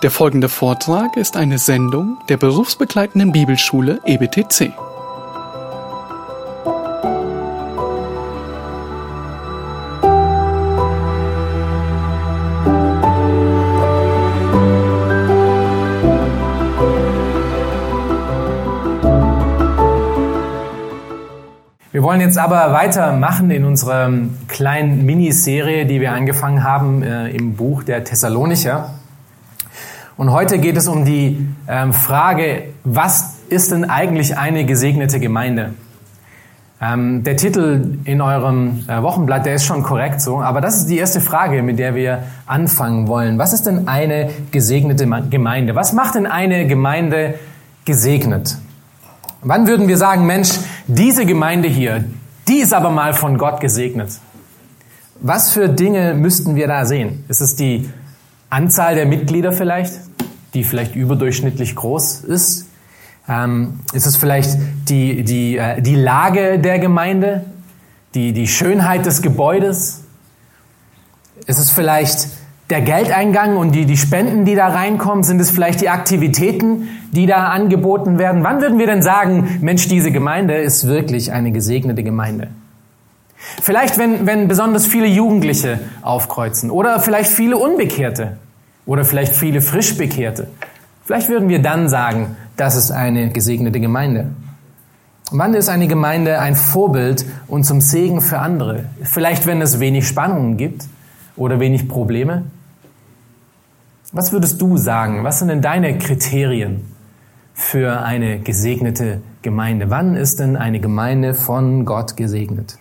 [0.00, 4.70] Der folgende Vortrag ist eine Sendung der berufsbegleitenden Bibelschule EBTC.
[21.90, 24.12] Wir wollen jetzt aber weitermachen in unserer
[24.46, 28.94] kleinen Miniserie, die wir angefangen haben äh, im Buch der Thessalonicher.
[30.18, 35.74] Und heute geht es um die ähm, Frage, was ist denn eigentlich eine gesegnete Gemeinde?
[36.80, 40.86] Ähm, der Titel in eurem äh, Wochenblatt, der ist schon korrekt so, aber das ist
[40.86, 43.38] die erste Frage, mit der wir anfangen wollen.
[43.38, 45.76] Was ist denn eine gesegnete Gemeinde?
[45.76, 47.34] Was macht denn eine Gemeinde
[47.84, 48.58] gesegnet?
[49.42, 50.50] Wann würden wir sagen, Mensch,
[50.88, 52.04] diese Gemeinde hier,
[52.48, 54.18] die ist aber mal von Gott gesegnet?
[55.20, 57.24] Was für Dinge müssten wir da sehen?
[57.28, 57.88] Ist es die
[58.50, 60.07] Anzahl der Mitglieder vielleicht?
[60.58, 62.66] Die vielleicht überdurchschnittlich groß ist?
[63.28, 67.44] Ähm, ist es vielleicht die, die, äh, die Lage der Gemeinde,
[68.14, 70.02] die, die Schönheit des Gebäudes?
[71.46, 72.28] Ist es vielleicht
[72.70, 75.22] der Geldeingang und die, die Spenden, die da reinkommen?
[75.22, 78.42] Sind es vielleicht die Aktivitäten, die da angeboten werden?
[78.42, 82.48] Wann würden wir denn sagen, Mensch, diese Gemeinde ist wirklich eine gesegnete Gemeinde?
[83.62, 88.38] Vielleicht, wenn, wenn besonders viele Jugendliche aufkreuzen oder vielleicht viele Unbekehrte.
[88.88, 90.48] Oder vielleicht viele Frischbekehrte.
[91.04, 94.28] Vielleicht würden wir dann sagen, das ist eine gesegnete Gemeinde.
[95.30, 98.86] Wann ist eine Gemeinde ein Vorbild und zum Segen für andere?
[99.02, 100.86] Vielleicht, wenn es wenig Spannungen gibt
[101.36, 102.44] oder wenig Probleme?
[104.12, 105.22] Was würdest du sagen?
[105.22, 106.80] Was sind denn deine Kriterien
[107.52, 109.90] für eine gesegnete Gemeinde?
[109.90, 112.78] Wann ist denn eine Gemeinde von Gott gesegnet?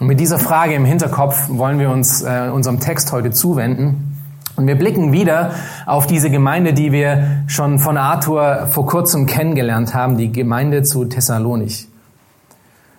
[0.00, 4.15] Und mit dieser Frage im Hinterkopf wollen wir uns äh, unserem Text heute zuwenden.
[4.56, 5.52] Und wir blicken wieder
[5.84, 11.04] auf diese Gemeinde, die wir schon von Arthur vor kurzem kennengelernt haben, die Gemeinde zu
[11.04, 11.88] Thessalonich.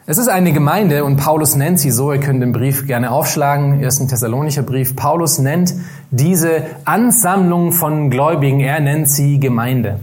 [0.09, 3.81] Es ist eine Gemeinde und Paulus nennt sie so, ihr könnt den Brief gerne aufschlagen,
[3.81, 4.95] ersten Thessalonicher Brief.
[4.95, 5.73] Paulus nennt
[6.11, 9.99] diese Ansammlung von Gläubigen, er nennt sie Gemeinde.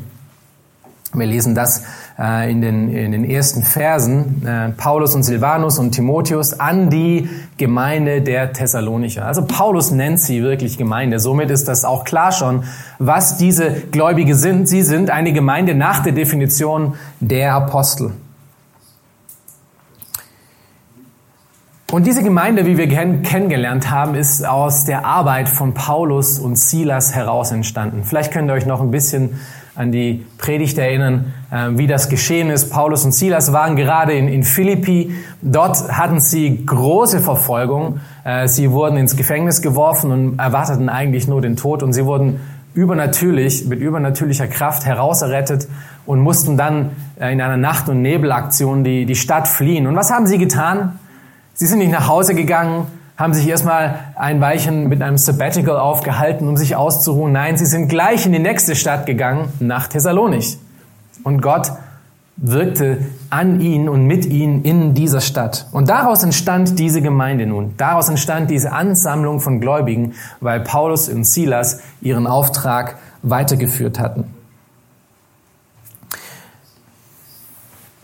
[1.14, 1.84] Wir lesen das
[2.18, 4.46] äh, in, den, in den ersten Versen.
[4.46, 9.26] Äh, Paulus und Silvanus und Timotheus an die Gemeinde der Thessalonicher.
[9.26, 11.18] Also Paulus nennt sie wirklich Gemeinde.
[11.18, 12.64] Somit ist das auch klar schon,
[12.98, 14.68] was diese Gläubige sind.
[14.68, 18.12] Sie sind eine Gemeinde nach der Definition der Apostel.
[21.94, 27.14] Und diese Gemeinde, wie wir kennengelernt haben, ist aus der Arbeit von Paulus und Silas
[27.14, 28.02] heraus entstanden.
[28.02, 29.38] Vielleicht könnt ihr euch noch ein bisschen
[29.76, 32.70] an die Predigt erinnern, äh, wie das geschehen ist.
[32.70, 35.14] Paulus und Silas waren gerade in, in Philippi.
[35.42, 38.00] Dort hatten sie große Verfolgung.
[38.24, 41.82] Äh, sie wurden ins Gefängnis geworfen und erwarteten eigentlich nur den Tod.
[41.82, 42.40] Und sie wurden
[42.74, 45.68] übernatürlich, mit übernatürlicher Kraft herauserrettet
[46.06, 49.86] und mussten dann äh, in einer Nacht- und Nebelaktion die, die Stadt fliehen.
[49.86, 50.98] Und was haben sie getan?
[51.54, 52.86] Sie sind nicht nach Hause gegangen,
[53.16, 57.32] haben sich erstmal ein Weilchen mit einem Sabbatical aufgehalten, um sich auszuruhen.
[57.32, 60.58] Nein, sie sind gleich in die nächste Stadt gegangen, nach Thessalonich.
[61.22, 61.70] Und Gott
[62.36, 62.98] wirkte
[63.30, 65.68] an ihn und mit ihnen in dieser Stadt.
[65.70, 67.74] Und daraus entstand diese Gemeinde nun.
[67.76, 74.24] Daraus entstand diese Ansammlung von Gläubigen, weil Paulus und Silas ihren Auftrag weitergeführt hatten.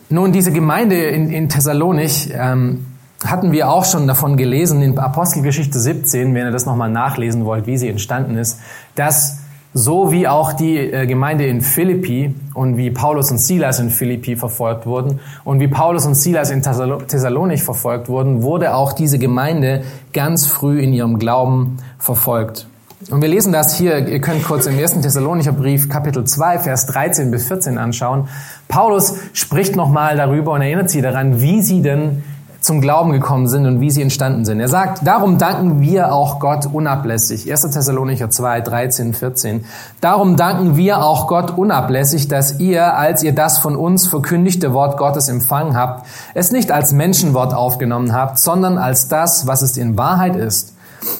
[0.09, 2.87] Nun, diese Gemeinde in, in Thessalonich ähm,
[3.25, 7.67] hatten wir auch schon davon gelesen in Apostelgeschichte 17, wenn ihr das nochmal nachlesen wollt,
[7.67, 8.59] wie sie entstanden ist,
[8.95, 9.41] dass
[9.73, 14.35] so wie auch die äh, Gemeinde in Philippi und wie Paulus und Silas in Philippi
[14.35, 19.83] verfolgt wurden und wie Paulus und Silas in Thessalonich verfolgt wurden, wurde auch diese Gemeinde
[20.13, 22.67] ganz früh in ihrem Glauben verfolgt.
[23.11, 26.87] Und wir lesen das hier, ihr könnt kurz im ersten Thessalonicher Brief Kapitel 2, Vers
[26.87, 28.29] 13 bis 14 anschauen.
[28.69, 32.23] Paulus spricht nochmal darüber und erinnert sie daran, wie sie denn
[32.61, 34.61] zum Glauben gekommen sind und wie sie entstanden sind.
[34.61, 37.51] Er sagt, darum danken wir auch Gott unablässig.
[37.51, 37.63] 1.
[37.63, 39.65] Thessalonicher 2, 13, 14.
[40.01, 44.99] Darum danken wir auch Gott unablässig, dass ihr, als ihr das von uns verkündigte Wort
[44.99, 49.97] Gottes empfangen habt, es nicht als Menschenwort aufgenommen habt, sondern als das, was es in
[49.97, 50.75] Wahrheit ist,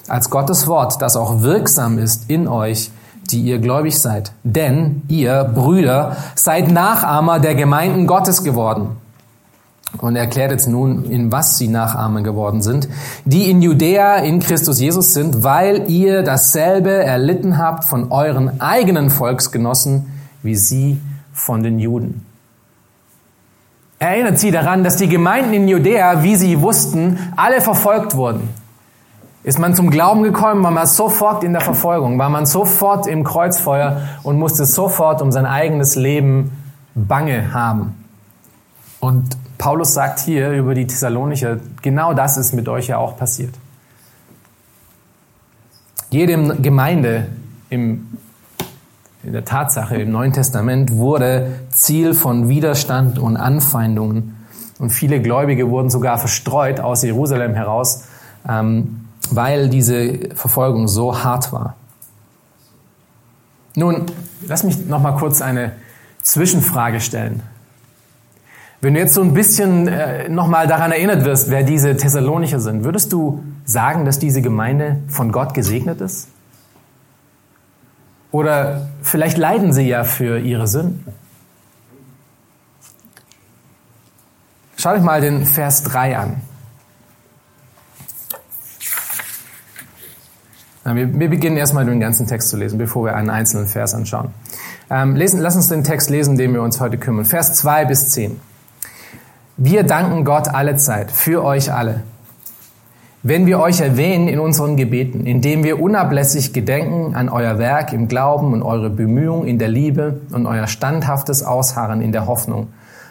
[0.09, 2.91] als Gottes Wort, das auch wirksam ist in euch,
[3.31, 4.33] die ihr gläubig seid.
[4.45, 8.97] Denn ihr, Brüder, seid Nachahmer der Gemeinden Gottes geworden
[9.99, 12.89] und er erklärt jetzt nun, in was sie Nachahmer geworden sind,
[13.25, 19.11] die in Judäa in Christus Jesus sind, weil ihr dasselbe erlitten habt von euren eigenen
[19.11, 20.07] Volksgenossen,
[20.43, 21.01] wie sie
[21.33, 22.25] von den Juden.
[23.99, 28.49] Erinnert sie daran, dass die Gemeinden in Judäa, wie sie wussten, alle verfolgt wurden.
[29.43, 33.25] Ist man zum Glauben gekommen, war man sofort in der Verfolgung, war man sofort im
[33.25, 36.53] Kreuzfeuer und musste sofort um sein eigenes Leben
[36.95, 37.95] Bange haben.
[39.01, 43.55] Und Paulus sagt hier über die Thessalonicher, genau das ist mit euch ja auch passiert.
[46.11, 47.29] Jede Gemeinde
[47.71, 48.19] im,
[49.23, 54.37] in der Tatsache im Neuen Testament wurde Ziel von Widerstand und Anfeindungen.
[54.79, 58.05] Und viele Gläubige wurden sogar verstreut aus Jerusalem heraus,
[58.49, 61.77] ähm, weil diese Verfolgung so hart war.
[63.77, 64.07] Nun,
[64.47, 65.73] lass mich noch mal kurz eine
[66.23, 67.43] Zwischenfrage stellen.
[68.83, 72.83] Wenn du jetzt so ein bisschen äh, nochmal daran erinnert wirst, wer diese Thessalonicher sind,
[72.83, 76.29] würdest du sagen, dass diese Gemeinde von Gott gesegnet ist?
[78.33, 81.05] Oder vielleicht leiden sie ja für ihre Sünden?
[84.77, 86.41] Schau dich mal den Vers 3 an.
[90.85, 94.31] Wir, beginnen erstmal den ganzen Text zu lesen, bevor wir einen einzelnen Vers anschauen.
[94.89, 97.27] Ähm, lesen, lass uns den Text lesen, den wir uns heute kümmern.
[97.27, 98.41] Vers 2 bis 10.
[99.63, 102.03] Wir danken Gott alle Zeit für euch alle.
[103.23, 108.09] Wenn wir euch erwähnen in unseren Gebeten, indem wir unablässig gedenken an euer Werk im
[108.09, 112.69] Glauben und eure Bemühung in der Liebe und euer standhaftes Ausharren in der Hoffnung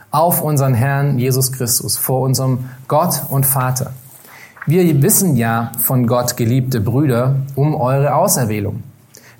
[0.09, 3.91] auf unseren Herrn Jesus Christus vor unserem Gott und Vater.
[4.65, 8.81] Wir wissen ja von Gott, geliebte Brüder, um eure Auserwählung.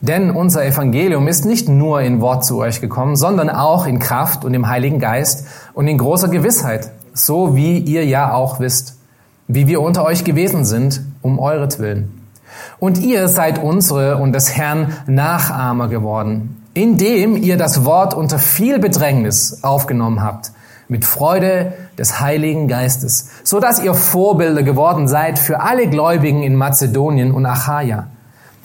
[0.02, 4.46] Denn unser Evangelium ist nicht nur in Wort zu euch gekommen, sondern auch in Kraft
[4.46, 6.92] und im Heiligen Geist und in großer Gewissheit,
[7.26, 8.98] so wie ihr ja auch wisst,
[9.48, 12.20] wie wir unter euch gewesen sind, um euretwillen.
[12.80, 18.80] Und ihr seid unsere und des Herrn Nachahmer geworden, indem ihr das Wort unter viel
[18.80, 20.52] Bedrängnis aufgenommen habt,
[20.88, 26.56] mit Freude des Heiligen Geistes, so dass ihr Vorbilder geworden seid für alle Gläubigen in
[26.56, 28.08] Mazedonien und Achaia.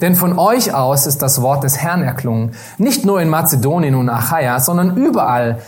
[0.00, 4.08] Denn von euch aus ist das Wort des Herrn erklungen, nicht nur in Mazedonien und
[4.08, 5.58] Achaia, sondern überall,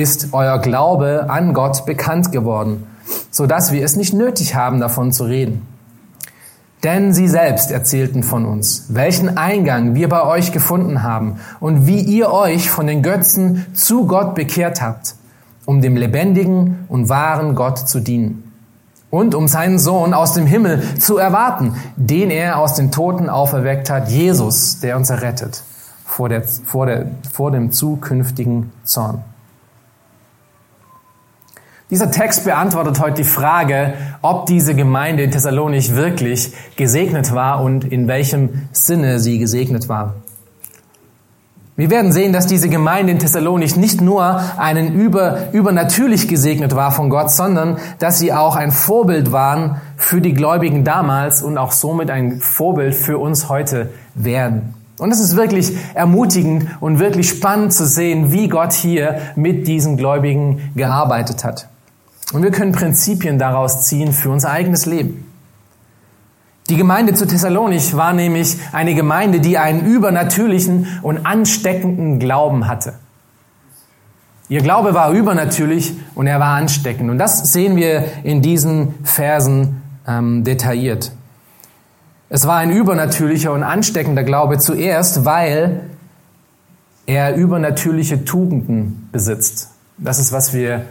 [0.00, 2.86] ist euer Glaube an Gott bekannt geworden,
[3.30, 5.66] so dass wir es nicht nötig haben, davon zu reden.
[6.82, 12.00] Denn sie selbst erzählten von uns, welchen Eingang wir bei euch gefunden haben und wie
[12.00, 15.14] ihr euch von den Götzen zu Gott bekehrt habt,
[15.66, 18.50] um dem lebendigen und wahren Gott zu dienen
[19.10, 23.90] und um seinen Sohn aus dem Himmel zu erwarten, den er aus den Toten auferweckt
[23.90, 25.62] hat, Jesus, der uns errettet
[26.04, 29.22] vor, der, vor, der, vor dem zukünftigen Zorn.
[31.90, 37.84] Dieser Text beantwortet heute die Frage, ob diese Gemeinde in Thessalonich wirklich gesegnet war und
[37.84, 40.14] in welchem Sinne sie gesegnet war.
[41.74, 46.92] Wir werden sehen, dass diese Gemeinde in Thessalonich nicht nur einen über, übernatürlich gesegnet war
[46.92, 51.72] von Gott, sondern dass sie auch ein Vorbild waren für die Gläubigen damals und auch
[51.72, 54.74] somit ein Vorbild für uns heute werden.
[55.00, 59.96] Und es ist wirklich ermutigend und wirklich spannend zu sehen, wie Gott hier mit diesen
[59.96, 61.66] Gläubigen gearbeitet hat.
[62.32, 65.26] Und wir können Prinzipien daraus ziehen für unser eigenes Leben.
[66.68, 72.94] Die Gemeinde zu Thessalonich war nämlich eine Gemeinde, die einen übernatürlichen und ansteckenden Glauben hatte.
[74.48, 77.10] Ihr Glaube war übernatürlich und er war ansteckend.
[77.10, 81.12] Und das sehen wir in diesen Versen ähm, detailliert.
[82.28, 85.90] Es war ein übernatürlicher und ansteckender Glaube zuerst, weil
[87.06, 89.70] er übernatürliche Tugenden besitzt.
[89.98, 90.84] Das ist, was wir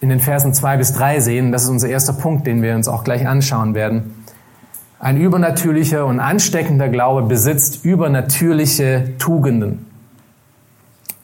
[0.00, 1.52] in den Versen zwei bis drei sehen.
[1.52, 4.24] Das ist unser erster Punkt, den wir uns auch gleich anschauen werden.
[4.98, 9.86] Ein übernatürlicher und ansteckender Glaube besitzt übernatürliche Tugenden.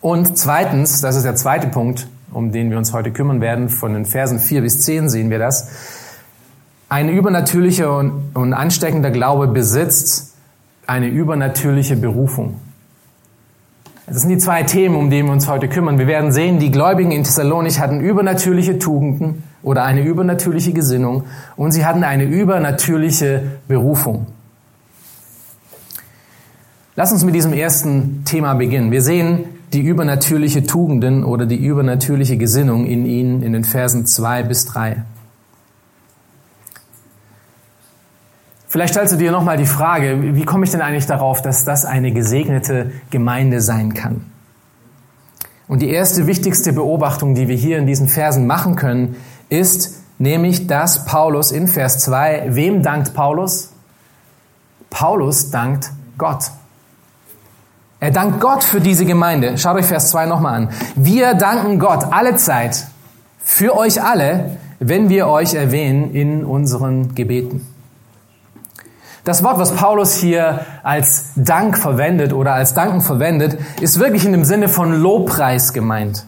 [0.00, 3.94] Und zweitens, das ist der zweite Punkt, um den wir uns heute kümmern werden, von
[3.94, 5.68] den Versen vier bis zehn sehen wir das.
[6.88, 7.98] Ein übernatürlicher
[8.34, 10.34] und ansteckender Glaube besitzt
[10.86, 12.56] eine übernatürliche Berufung.
[14.06, 15.98] Das sind die zwei Themen, um die wir uns heute kümmern.
[15.98, 21.24] Wir werden sehen, die Gläubigen in Thessalonich hatten übernatürliche Tugenden oder eine übernatürliche Gesinnung
[21.56, 24.26] und sie hatten eine übernatürliche Berufung.
[26.96, 28.90] Lass uns mit diesem ersten Thema beginnen.
[28.90, 34.42] Wir sehen die übernatürliche Tugenden oder die übernatürliche Gesinnung in ihnen in den Versen zwei
[34.42, 35.04] bis drei.
[38.72, 41.84] Vielleicht stellst du dir nochmal die Frage, wie komme ich denn eigentlich darauf, dass das
[41.84, 44.24] eine gesegnete Gemeinde sein kann?
[45.68, 49.16] Und die erste wichtigste Beobachtung, die wir hier in diesen Versen machen können,
[49.50, 53.74] ist nämlich, dass Paulus in Vers 2, wem dankt Paulus?
[54.88, 56.50] Paulus dankt Gott.
[58.00, 59.58] Er dankt Gott für diese Gemeinde.
[59.58, 60.70] Schaut euch Vers 2 nochmal an.
[60.96, 62.86] Wir danken Gott alle Zeit
[63.44, 67.66] für euch alle, wenn wir euch erwähnen in unseren Gebeten.
[69.24, 74.32] Das Wort, was Paulus hier als Dank verwendet oder als Danken verwendet, ist wirklich in
[74.32, 76.26] dem Sinne von Lobpreis gemeint.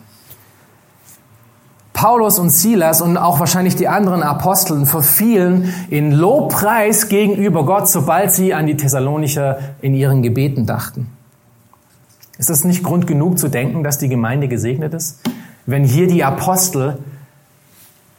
[1.93, 8.33] Paulus und Silas und auch wahrscheinlich die anderen Aposteln verfielen in Lobpreis gegenüber Gott, sobald
[8.33, 11.09] sie an die Thessalonicher in ihren Gebeten dachten.
[12.39, 15.21] Ist das nicht Grund genug zu denken, dass die Gemeinde gesegnet ist?
[15.67, 16.99] Wenn hier die Apostel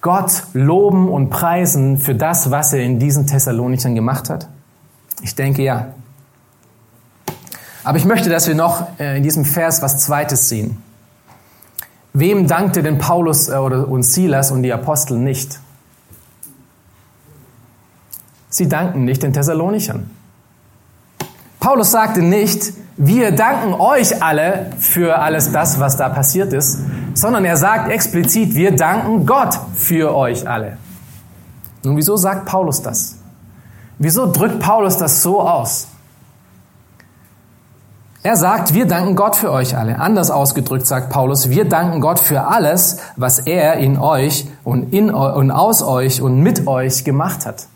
[0.01, 4.47] Gott loben und preisen für das, was er in diesen Thessalonichern gemacht hat?
[5.21, 5.93] Ich denke ja.
[7.83, 10.81] Aber ich möchte, dass wir noch äh, in diesem Vers was Zweites sehen.
[12.13, 15.59] Wem dankte denn Paulus äh, und Silas und die Apostel nicht?
[18.49, 20.09] Sie danken nicht den Thessalonichern.
[21.59, 26.79] Paulus sagte nicht, wir danken euch alle für alles das, was da passiert ist,
[27.13, 30.77] sondern er sagt explizit, wir danken Gott für euch alle.
[31.83, 33.17] Nun, wieso sagt Paulus das?
[33.97, 35.87] Wieso drückt Paulus das so aus?
[38.25, 39.99] Er sagt, wir danken Gott für euch alle.
[39.99, 45.11] Anders ausgedrückt sagt Paulus, wir danken Gott für alles, was er in euch und, in,
[45.11, 47.67] und aus euch und mit euch gemacht hat.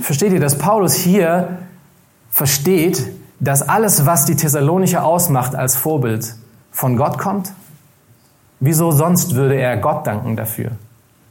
[0.00, 1.58] Versteht ihr, dass Paulus hier
[2.30, 6.34] versteht, dass alles, was die Thessalonicher ausmacht als Vorbild,
[6.70, 7.52] von Gott kommt?
[8.60, 10.70] Wieso sonst würde er Gott danken dafür?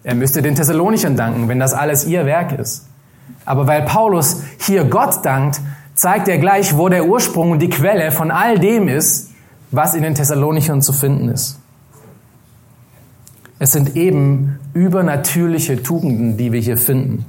[0.03, 2.85] Er müsste den Thessalonichern danken, wenn das alles ihr Werk ist.
[3.45, 5.61] Aber weil Paulus hier Gott dankt,
[5.93, 9.31] zeigt er gleich, wo der Ursprung und die Quelle von all dem ist,
[9.71, 11.59] was in den Thessalonichern zu finden ist.
[13.59, 17.25] Es sind eben übernatürliche Tugenden, die wir hier finden.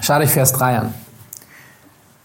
[0.00, 0.94] Schaut euch Vers 3 an.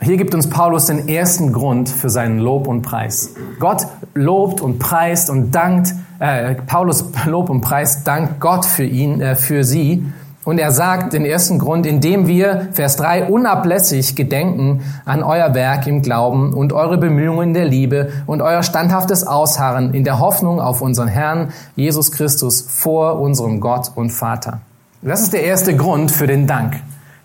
[0.02, 3.36] Hier gibt uns Paulus den ersten Grund für seinen Lob und Preis.
[3.60, 9.22] Gott lobt und preist und dankt, äh, Paulus lobt und preist, dankt Gott für ihn,
[9.22, 10.06] äh, für sie
[10.50, 15.86] und er sagt den ersten Grund, indem wir, Vers 3, unablässig gedenken an euer Werk
[15.86, 20.82] im Glauben und eure Bemühungen der Liebe und euer standhaftes Ausharren in der Hoffnung auf
[20.82, 24.62] unseren Herrn Jesus Christus vor unserem Gott und Vater.
[25.03, 26.77] Das ist der erste Grund für den Dank,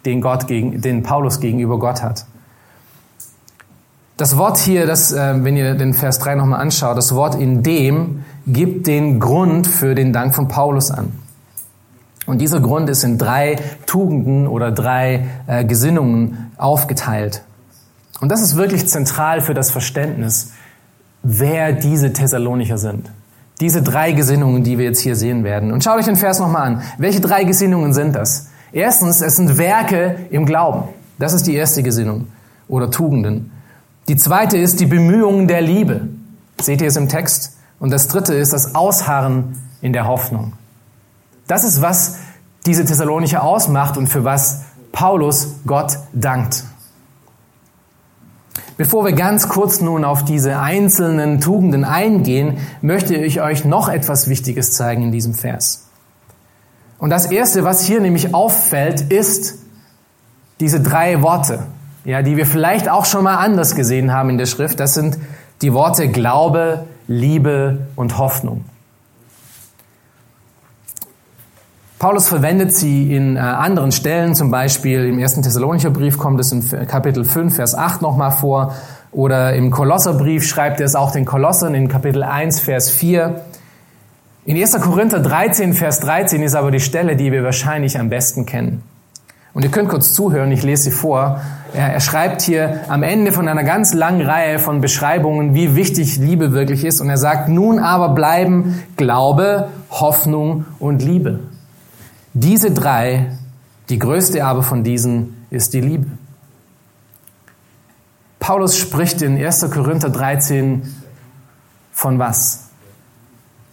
[0.04, 2.26] den, Gott gegen, den Paulus gegenüber Gott hat.
[4.18, 7.62] Das Wort hier, das, äh, wenn ihr den Vers 3 nochmal anschaut, das Wort in
[7.62, 11.23] dem gibt den Grund für den Dank von Paulus an.
[12.26, 17.42] Und dieser Grund ist in drei Tugenden oder drei äh, Gesinnungen aufgeteilt.
[18.20, 20.52] Und das ist wirklich zentral für das Verständnis,
[21.22, 23.10] wer diese Thessalonicher sind.
[23.60, 25.72] Diese drei Gesinnungen, die wir jetzt hier sehen werden.
[25.72, 26.82] Und schaut euch den Vers nochmal an.
[26.98, 28.48] Welche drei Gesinnungen sind das?
[28.72, 30.88] Erstens, es sind Werke im Glauben.
[31.18, 32.28] Das ist die erste Gesinnung
[32.66, 33.52] oder Tugenden.
[34.08, 36.08] Die zweite ist die Bemühungen der Liebe.
[36.60, 37.56] Seht ihr es im Text?
[37.78, 40.54] Und das dritte ist das Ausharren in der Hoffnung.
[41.46, 42.16] Das ist, was
[42.66, 46.64] diese Thessalonicher ausmacht und für was Paulus Gott dankt.
[48.76, 54.28] Bevor wir ganz kurz nun auf diese einzelnen Tugenden eingehen, möchte ich euch noch etwas
[54.28, 55.88] Wichtiges zeigen in diesem Vers.
[56.98, 59.58] Und das erste, was hier nämlich auffällt, ist
[60.58, 61.64] diese drei Worte,
[62.04, 64.80] ja, die wir vielleicht auch schon mal anders gesehen haben in der Schrift.
[64.80, 65.18] Das sind
[65.62, 68.64] die Worte Glaube, Liebe und Hoffnung.
[72.04, 76.52] Paulus verwendet sie in äh, anderen Stellen, zum Beispiel im ersten Thessalonicher Brief kommt es
[76.52, 78.74] in Kapitel 5, Vers 8 nochmal vor,
[79.10, 83.40] oder im Kolosserbrief schreibt er es auch den Kolossern in Kapitel 1, Vers 4.
[84.44, 84.78] In 1.
[84.82, 88.82] Korinther 13, Vers 13 ist aber die Stelle, die wir wahrscheinlich am besten kennen.
[89.54, 91.40] Und ihr könnt kurz zuhören, ich lese sie vor.
[91.72, 96.52] Er, schreibt hier am Ende von einer ganz langen Reihe von Beschreibungen, wie wichtig Liebe
[96.52, 97.00] wirklich ist.
[97.00, 101.38] Und er sagt, nun aber bleiben Glaube, Hoffnung und Liebe.
[102.34, 103.30] Diese drei,
[103.88, 106.06] die größte aber von diesen ist die Liebe.
[108.40, 109.70] Paulus spricht in 1.
[109.70, 110.82] Korinther 13
[111.92, 112.63] von was?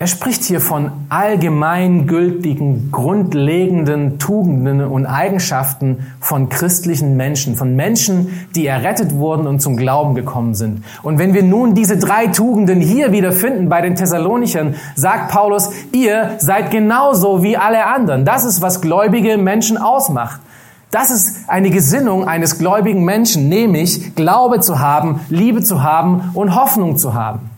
[0.02, 8.66] Er spricht hier von allgemeingültigen, grundlegenden Tugenden und Eigenschaften von christlichen Menschen, von Menschen, die
[8.66, 10.84] errettet wurden und zum Glauben gekommen sind.
[11.04, 15.70] Und wenn wir nun diese drei Tugenden hier wieder finden bei den Thessalonichern, sagt Paulus,
[15.92, 18.26] ihr seid genauso wie alle anderen.
[18.26, 20.42] Das ist, was gläubige Menschen ausmacht.
[20.90, 26.56] Das ist eine Gesinnung eines gläubigen Menschen, nämlich Glaube zu haben, Liebe zu haben und
[26.56, 27.51] Hoffnung zu haben.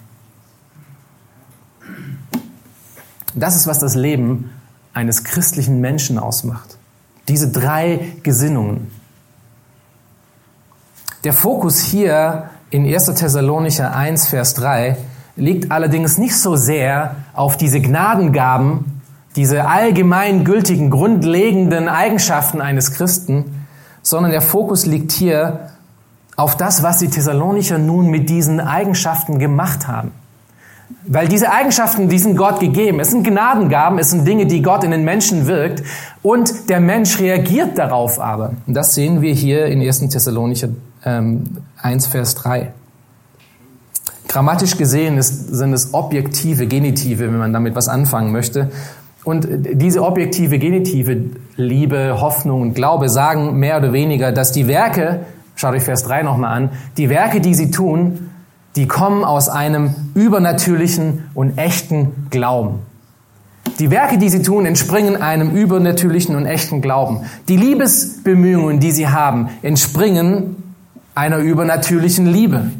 [3.35, 4.51] Das ist, was das Leben
[4.93, 6.77] eines christlichen Menschen ausmacht.
[7.27, 8.91] Diese drei Gesinnungen.
[11.23, 13.05] Der Fokus hier in 1.
[13.05, 14.97] Thessalonicher 1, Vers 3
[15.35, 19.01] liegt allerdings nicht so sehr auf diese Gnadengaben,
[19.35, 23.65] diese allgemein gültigen, grundlegenden Eigenschaften eines Christen,
[24.03, 25.69] sondern der Fokus liegt hier
[26.35, 30.11] auf das, was die Thessalonicher nun mit diesen Eigenschaften gemacht haben.
[31.05, 32.99] Weil diese Eigenschaften, die sind Gott gegeben.
[32.99, 35.83] Es sind Gnadengaben, es sind Dinge, die Gott in den Menschen wirkt.
[36.21, 38.53] Und der Mensch reagiert darauf aber.
[38.65, 39.99] Und das sehen wir hier in 1.
[40.09, 40.69] Thessalonicher
[41.05, 41.43] ähm,
[41.81, 42.71] 1, Vers 3.
[44.27, 48.71] Grammatisch gesehen ist, sind es objektive Genitive, wenn man damit was anfangen möchte.
[49.23, 55.21] Und diese objektive Genitive, Liebe, Hoffnung und Glaube, sagen mehr oder weniger, dass die Werke,
[55.55, 58.31] schaut euch Vers 3 nochmal an, die Werke, die sie tun,
[58.75, 62.79] die kommen aus einem übernatürlichen und echten Glauben.
[63.79, 67.21] Die Werke, die sie tun, entspringen einem übernatürlichen und echten Glauben.
[67.47, 70.73] Die Liebesbemühungen, die sie haben, entspringen
[71.15, 72.71] einer übernatürlichen Liebe.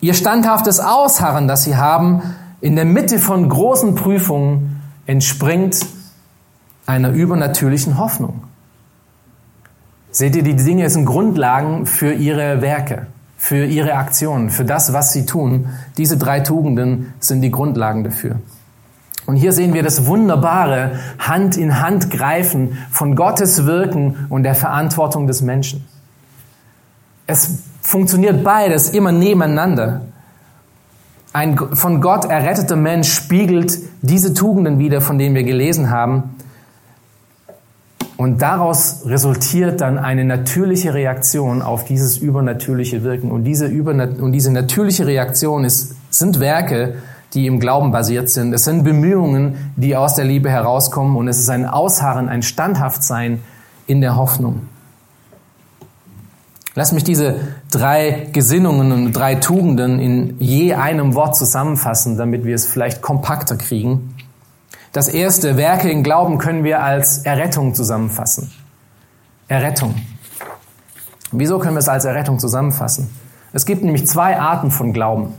[0.00, 2.22] Ihr standhaftes Ausharren, das sie haben,
[2.60, 5.86] in der Mitte von großen Prüfungen, entspringt
[6.86, 8.42] einer übernatürlichen Hoffnung.
[10.10, 13.06] Seht ihr, die Dinge sind Grundlagen für ihre Werke,
[13.42, 15.66] für ihre Aktionen, für das, was sie tun.
[15.96, 18.36] Diese drei Tugenden sind die Grundlagen dafür.
[19.26, 24.54] Und hier sehen wir das wunderbare Hand in Hand greifen von Gottes Wirken und der
[24.54, 25.84] Verantwortung des Menschen.
[27.26, 30.02] Es funktioniert beides immer nebeneinander.
[31.32, 36.36] Ein von Gott erretteter Mensch spiegelt diese Tugenden wieder, von denen wir gelesen haben.
[38.16, 43.30] Und daraus resultiert dann eine natürliche Reaktion auf dieses übernatürliche Wirken.
[43.30, 46.96] Und diese, Übernat und diese natürliche Reaktion ist, sind Werke,
[47.34, 48.52] die im Glauben basiert sind.
[48.52, 51.16] Es sind Bemühungen, die aus der Liebe herauskommen.
[51.16, 53.40] Und es ist ein Ausharren, ein Standhaftsein
[53.86, 54.68] in der Hoffnung.
[56.74, 57.36] Lass mich diese
[57.70, 63.56] drei Gesinnungen und drei Tugenden in je einem Wort zusammenfassen, damit wir es vielleicht kompakter
[63.56, 64.14] kriegen.
[64.92, 68.52] Das erste, Werke in Glauben können wir als Errettung zusammenfassen.
[69.48, 69.94] Errettung.
[71.30, 73.08] Wieso können wir es als Errettung zusammenfassen?
[73.54, 75.32] Es gibt nämlich zwei Arten von Glauben.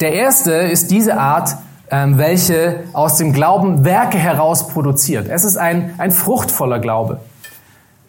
[0.00, 1.58] Der erste ist diese Art,
[1.90, 5.28] ähm, welche aus dem Glauben Werke heraus produziert.
[5.28, 7.20] Es ist ein, ein fruchtvoller Glaube.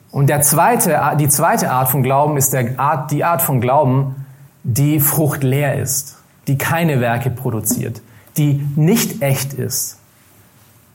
[0.09, 4.25] Und der zweite, die zweite Art von Glauben ist der Art, die Art von Glauben,
[4.63, 8.01] die fruchtleer ist, die keine Werke produziert,
[8.37, 9.98] die nicht echt ist.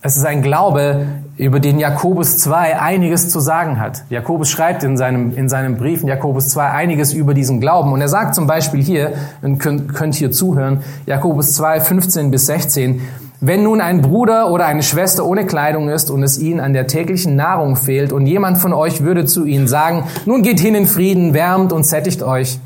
[0.06, 1.06] Es ist ein Glaube,
[1.38, 4.04] über den Jakobus 2 einiges zu sagen hat.
[4.10, 7.90] Jakobus schreibt in seinem, in seinem Brief in Jakobus 2 einiges über diesen Glauben.
[7.90, 12.44] Und er sagt zum Beispiel hier, und könnt, könnt hier zuhören, Jakobus 2, 15 bis
[12.44, 13.00] 16,
[13.40, 16.86] wenn nun ein Bruder oder eine Schwester ohne Kleidung ist und es ihnen an der
[16.86, 20.86] täglichen Nahrung fehlt und jemand von euch würde zu ihnen sagen, nun geht hin in
[20.86, 22.58] Frieden, wärmt und sättigt euch,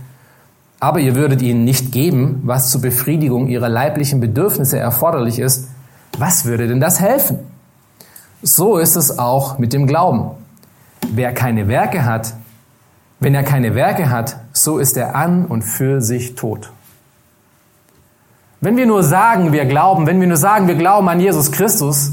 [0.80, 5.68] aber ihr würdet ihnen nicht geben, was zur Befriedigung ihrer leiblichen Bedürfnisse erforderlich ist,
[6.18, 7.38] was würde denn das helfen?
[8.42, 10.30] So ist es auch mit dem Glauben.
[11.10, 12.34] Wer keine Werke hat,
[13.20, 16.70] wenn er keine Werke hat, so ist er an und für sich tot.
[18.60, 22.12] Wenn wir nur sagen, wir glauben, wenn wir nur sagen, wir glauben an Jesus Christus,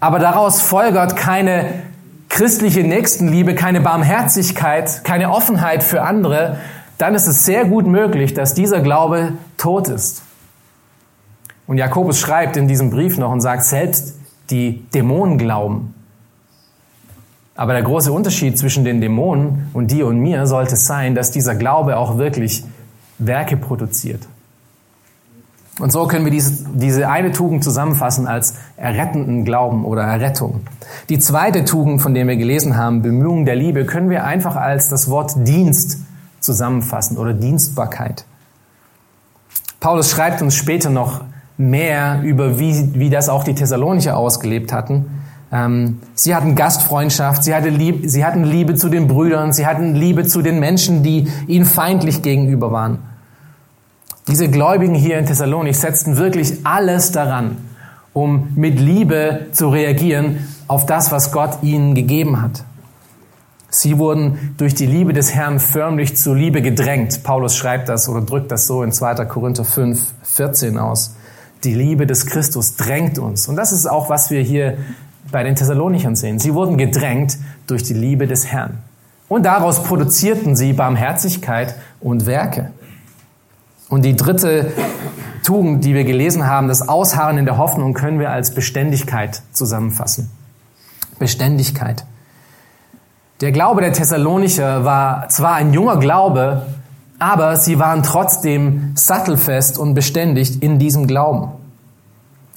[0.00, 1.82] aber daraus folgert keine
[2.28, 6.58] christliche Nächstenliebe, keine Barmherzigkeit, keine Offenheit für andere,
[6.98, 10.22] dann ist es sehr gut möglich, dass dieser Glaube tot ist.
[11.66, 14.16] Und Jakobus schreibt in diesem Brief noch und sagt, selbst
[14.50, 15.94] die Dämonen glauben.
[17.54, 21.54] Aber der große Unterschied zwischen den Dämonen und dir und mir sollte sein, dass dieser
[21.54, 22.64] Glaube auch wirklich
[23.18, 24.26] Werke produziert.
[25.78, 30.60] Und so können wir diese, diese eine Tugend zusammenfassen als errettenden Glauben oder Errettung.
[31.08, 34.88] Die zweite Tugend, von der wir gelesen haben, Bemühungen der Liebe, können wir einfach als
[34.88, 35.98] das Wort Dienst
[36.40, 38.26] zusammenfassen oder Dienstbarkeit.
[39.80, 41.22] Paulus schreibt uns später noch
[41.70, 45.06] mehr über, wie, wie das auch die Thessalonicher ausgelebt hatten.
[45.52, 49.94] Ähm, sie hatten Gastfreundschaft, sie, hatte Lieb, sie hatten Liebe zu den Brüdern, sie hatten
[49.94, 52.98] Liebe zu den Menschen, die ihnen feindlich gegenüber waren.
[54.28, 57.56] Diese Gläubigen hier in Thessalonik setzten wirklich alles daran,
[58.12, 62.64] um mit Liebe zu reagieren auf das, was Gott ihnen gegeben hat.
[63.68, 67.22] Sie wurden durch die Liebe des Herrn förmlich zur Liebe gedrängt.
[67.24, 69.24] Paulus schreibt das oder drückt das so in 2.
[69.24, 71.16] Korinther 5, 14 aus.
[71.64, 73.48] Die Liebe des Christus drängt uns.
[73.48, 74.78] Und das ist auch, was wir hier
[75.30, 76.38] bei den Thessalonichern sehen.
[76.38, 78.78] Sie wurden gedrängt durch die Liebe des Herrn.
[79.28, 82.70] Und daraus produzierten sie Barmherzigkeit und Werke.
[83.88, 84.72] Und die dritte
[85.42, 90.30] Tugend, die wir gelesen haben, das Ausharren in der Hoffnung, können wir als Beständigkeit zusammenfassen.
[91.18, 92.04] Beständigkeit.
[93.40, 96.66] Der Glaube der Thessalonicher war zwar ein junger Glaube,
[97.22, 101.52] aber sie waren trotzdem sattelfest und beständig in diesem Glauben.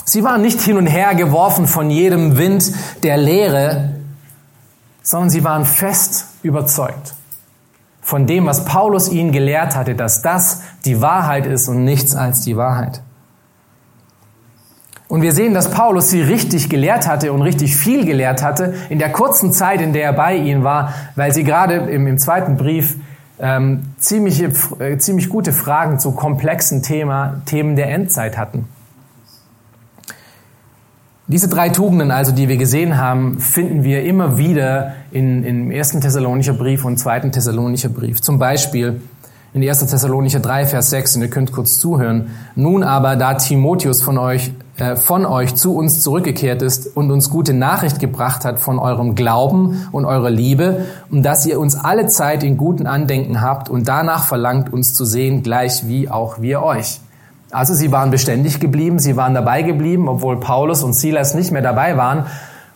[0.03, 2.71] Sie waren nicht hin und her geworfen von jedem Wind
[3.03, 3.93] der Lehre,
[5.03, 7.13] sondern sie waren fest überzeugt
[8.01, 12.41] von dem, was Paulus ihnen gelehrt hatte, dass das die Wahrheit ist und nichts als
[12.41, 13.01] die Wahrheit.
[15.07, 18.99] Und wir sehen, dass Paulus sie richtig gelehrt hatte und richtig viel gelehrt hatte in
[18.99, 22.57] der kurzen Zeit, in der er bei ihnen war, weil sie gerade im, im zweiten
[22.57, 22.95] Brief
[23.39, 28.67] ähm, ziemlich, äh, ziemlich gute Fragen zu komplexen Thema, Themen der Endzeit hatten.
[31.27, 35.99] Diese drei Tugenden also, die wir gesehen haben, finden wir immer wieder in, im ersten
[35.99, 38.21] Thessalonicher Brief und zweiten Thessalonicher Brief.
[38.21, 39.01] Zum Beispiel
[39.55, 39.79] in 1.
[39.87, 42.29] Thessalonicher 3, Vers 6, und ihr könnt kurz zuhören.
[42.55, 44.51] Nun aber, da Timotheus von euch,
[44.95, 49.87] von euch zu uns zurückgekehrt ist und uns gute Nachricht gebracht hat von eurem Glauben
[49.93, 54.25] und eurer Liebe, und dass ihr uns alle Zeit in guten Andenken habt und danach
[54.25, 56.99] verlangt, uns zu sehen, gleich wie auch wir euch.
[57.51, 61.61] Also sie waren beständig geblieben, sie waren dabei geblieben, obwohl Paulus und Silas nicht mehr
[61.61, 62.25] dabei waren.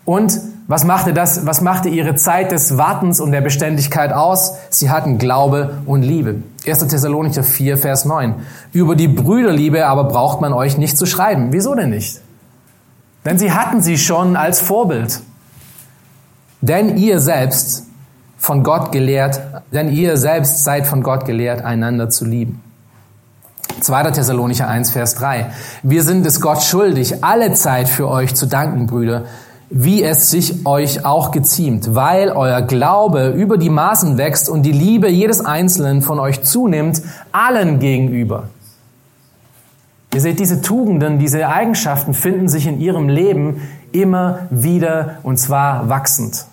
[0.06, 4.54] Und was machte das, was machte ihre Zeit des Wartens und der Beständigkeit aus?
[4.70, 6.44] Sie hatten Glaube und Liebe.
[6.64, 6.88] 1.
[6.88, 8.36] Thessalonicher 4, Vers 9.
[8.72, 11.48] Über die Brüderliebe aber braucht man euch nicht zu schreiben.
[11.52, 12.22] Wieso denn nicht?
[13.26, 15.22] Denn sie hatten sie schon als Vorbild.
[16.62, 17.88] Denn ihr selbst
[18.38, 19.42] von Gott gelehrt,
[19.74, 22.62] denn ihr selbst seid von Gott gelehrt, einander zu lieben.
[23.82, 24.12] 2.
[24.12, 25.48] Thessalonicher 1, Vers 3.
[25.82, 29.26] Wir sind es Gott schuldig, alle Zeit für euch zu danken, Brüder,
[29.70, 34.72] wie es sich euch auch geziemt, weil euer Glaube über die Maßen wächst und die
[34.72, 37.02] Liebe jedes Einzelnen von euch zunimmt,
[37.32, 38.50] allen gegenüber.
[40.14, 45.88] Ihr seht, diese Tugenden, diese Eigenschaften finden sich in ihrem Leben immer wieder und zwar
[45.88, 46.46] wachsend.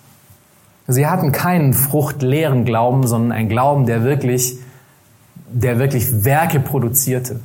[0.86, 4.58] Sie hatten keinen fruchtleeren Glauben, sondern einen Glauben, der wirklich
[5.48, 7.40] der wirklich Werke produzierte.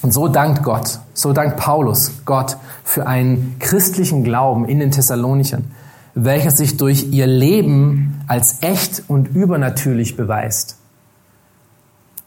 [0.00, 5.72] Und so dankt Gott, so dankt Paulus Gott für einen christlichen Glauben in den Thessalonichern,
[6.14, 10.76] welcher sich durch ihr Leben als echt und übernatürlich beweist.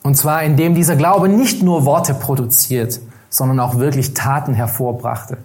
[0.04, 5.38] Und zwar indem dieser Glaube nicht nur Worte produziert, sondern auch wirklich Taten hervorbrachte,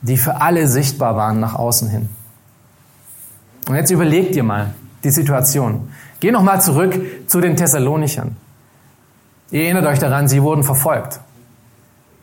[0.00, 2.08] die für alle sichtbar waren nach außen hin.
[3.68, 5.90] Und jetzt überlegt ihr mal die Situation.
[6.20, 8.36] Geh nochmal zurück zu den Thessalonichern.
[9.50, 11.20] Ihr erinnert euch daran, sie wurden verfolgt.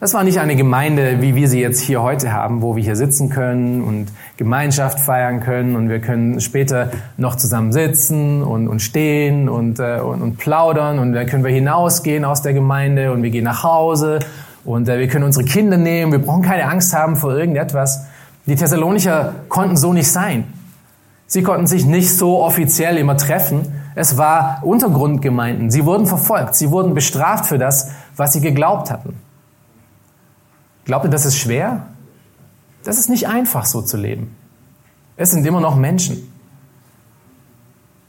[0.02, 2.96] Das war nicht eine Gemeinde, wie wir sie jetzt hier heute haben, wo wir hier
[2.96, 8.80] sitzen können und Gemeinschaft feiern können und wir können später noch zusammen sitzen und, und
[8.80, 13.22] stehen und, äh, und, und plaudern und dann können wir hinausgehen aus der Gemeinde und
[13.22, 14.18] wir gehen nach Hause
[14.66, 16.12] und äh, wir können unsere Kinder nehmen.
[16.12, 18.08] Wir brauchen keine Angst haben vor irgendetwas.
[18.48, 20.46] Die Thessalonicher konnten so nicht sein.
[21.28, 25.70] Sie konnten sich nicht so offiziell immer treffen, es war Untergrundgemeinden.
[25.70, 26.56] Sie wurden verfolgt.
[26.56, 29.14] Sie wurden bestraft für das, was sie geglaubt hatten.
[30.86, 31.88] Glaubt ihr, das ist schwer?
[32.84, 34.36] Das ist nicht einfach, so zu leben.
[35.18, 36.32] Es sind immer noch Menschen.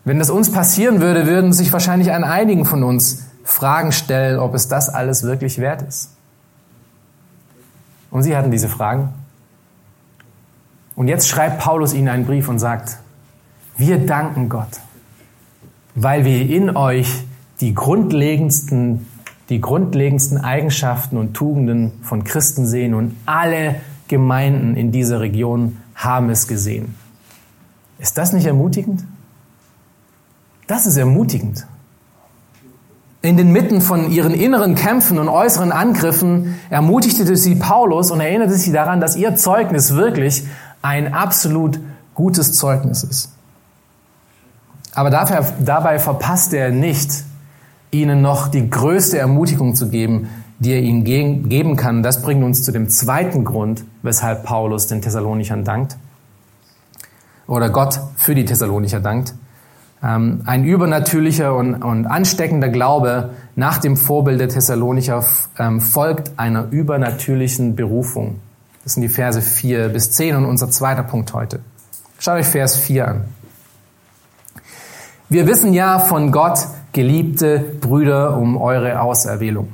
[0.05, 4.55] Wenn das uns passieren würde, würden sich wahrscheinlich an einigen von uns Fragen stellen, ob
[4.55, 6.11] es das alles wirklich wert ist.
[8.11, 9.11] Und sie hatten diese Fragen.
[10.97, 12.99] Und jetzt schreibt Paulus ihnen einen Brief und sagt,
[13.77, 14.81] wir danken Gott
[15.95, 17.25] weil wir in euch
[17.61, 19.07] die grundlegendsten,
[19.53, 23.77] die grundlegendsten Eigenschaften und Tugenden von Christen sehen und alle
[24.09, 26.95] Gemeinden in dieser Region haben es gesehen.
[27.99, 29.05] Ist das nicht ermutigend?
[30.67, 31.67] Das ist ermutigend.
[33.21, 38.55] In den Mitten von ihren inneren Kämpfen und äußeren Angriffen ermutigte sie Paulus und erinnerte
[38.55, 40.47] sie daran, dass ihr Zeugnis wirklich
[40.81, 41.79] ein absolut
[42.15, 43.33] gutes Zeugnis ist.
[44.95, 47.25] Aber dabei verpasst er nicht,
[47.93, 50.29] ihnen noch die größte Ermutigung zu geben,
[50.59, 52.03] die er ihnen geben kann.
[52.03, 55.97] Das bringt uns zu dem zweiten Grund, weshalb Paulus den Thessalonichern dankt.
[57.47, 59.35] Oder Gott für die Thessalonicher dankt.
[60.03, 65.25] Ähm, ein übernatürlicher und, und ansteckender Glaube nach dem Vorbild der Thessalonicher
[65.59, 68.41] ähm, folgt einer übernatürlichen Berufung.
[68.85, 71.61] Das sind die Verse 4 bis 10 und unser zweiter Punkt heute.
[72.19, 73.25] Schaut euch Vers 4 an.
[75.29, 79.69] Wir wissen ja von Gott, geliebte Brüder, um eure Auserwählung.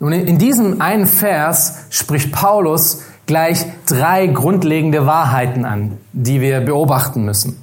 [0.00, 7.24] Nun, in diesem einen Vers spricht Paulus gleich drei grundlegende Wahrheiten an, die wir beobachten
[7.24, 7.56] müssen.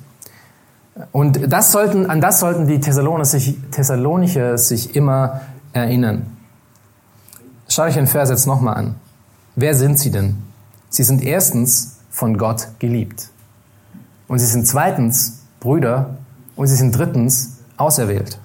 [1.12, 5.42] Und das sollten, an das sollten die Thessalonicher sich, immer
[5.74, 6.38] erinnern.
[7.68, 8.96] Schaut euch den Vers jetzt nochmal an.
[9.56, 10.38] Wer sind sie denn?
[10.90, 13.30] Sie sind erstens von Gott geliebt.
[14.28, 16.18] Und sie sind zweitens Brüder
[16.56, 18.40] und sie sind drittens auserwählt.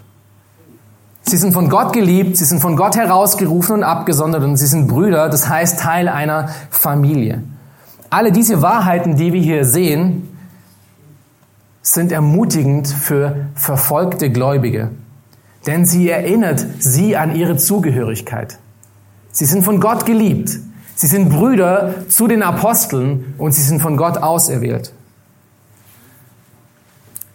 [1.23, 4.89] Sie sind von Gott geliebt, sie sind von Gott herausgerufen und abgesondert und sie sind
[4.89, 7.43] Brüder, das heißt Teil einer Familie.
[8.09, 10.29] Alle diese Wahrheiten, die wir hier sehen,
[11.83, 14.91] sind ermutigend für verfolgte Gläubige,
[15.67, 18.59] denn sie erinnert sie an ihre Zugehörigkeit.
[19.31, 20.59] Sie sind von Gott geliebt.
[20.97, 24.93] Sie sind Brüder zu den Aposteln und sie sind von Gott auserwählt.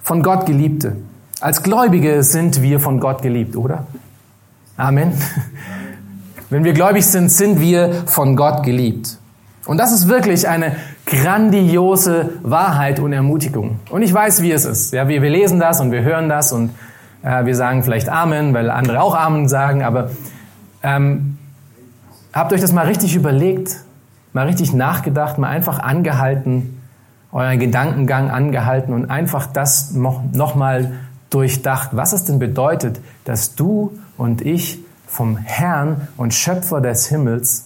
[0.04, 0.98] Von Gott Geliebte.
[1.42, 3.86] Als Gläubige sind wir von Gott geliebt, oder?
[4.78, 5.14] Amen.
[6.50, 9.18] Wenn wir gläubig sind, sind wir von Gott geliebt.
[9.66, 13.80] Und das ist wirklich eine grandiose Wahrheit und Ermutigung.
[13.90, 14.94] Und ich weiß, wie es ist.
[14.94, 16.70] Ja, wir, wir lesen das und wir hören das und
[17.24, 20.12] äh, wir sagen vielleicht Amen, weil andere auch Amen sagen, aber
[20.84, 21.38] ähm,
[22.32, 23.78] habt euch das mal richtig überlegt,
[24.34, 26.82] mal richtig nachgedacht, mal einfach angehalten,
[27.32, 30.94] euren Gedankengang angehalten und einfach das noch, noch mal
[31.30, 37.66] durchdacht, was es denn bedeutet, dass du und ich vom Herrn und Schöpfer des Himmels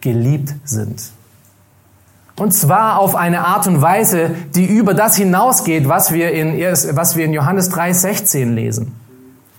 [0.00, 1.10] geliebt sind.
[2.36, 6.58] Und zwar auf eine Art und Weise, die über das hinausgeht, was wir in,
[6.94, 8.94] was wir in Johannes 3,16 lesen.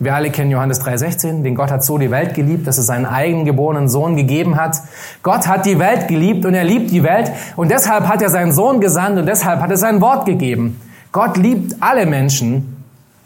[0.01, 3.05] Wir alle kennen Johannes 3,16, den Gott hat so die Welt geliebt, dass er seinen
[3.05, 4.77] eigenen geborenen Sohn gegeben hat.
[5.23, 8.53] Gott hat die Welt geliebt und er liebt die Welt und deshalb hat er seinen
[8.53, 10.79] Sohn gesandt und deshalb hat er sein Wort gegeben.
[11.11, 12.78] Gott liebt alle Menschen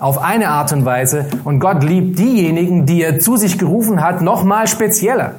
[0.03, 4.21] auf eine Art und Weise und Gott liebt diejenigen, die er zu sich gerufen hat,
[4.21, 5.35] noch mal spezieller.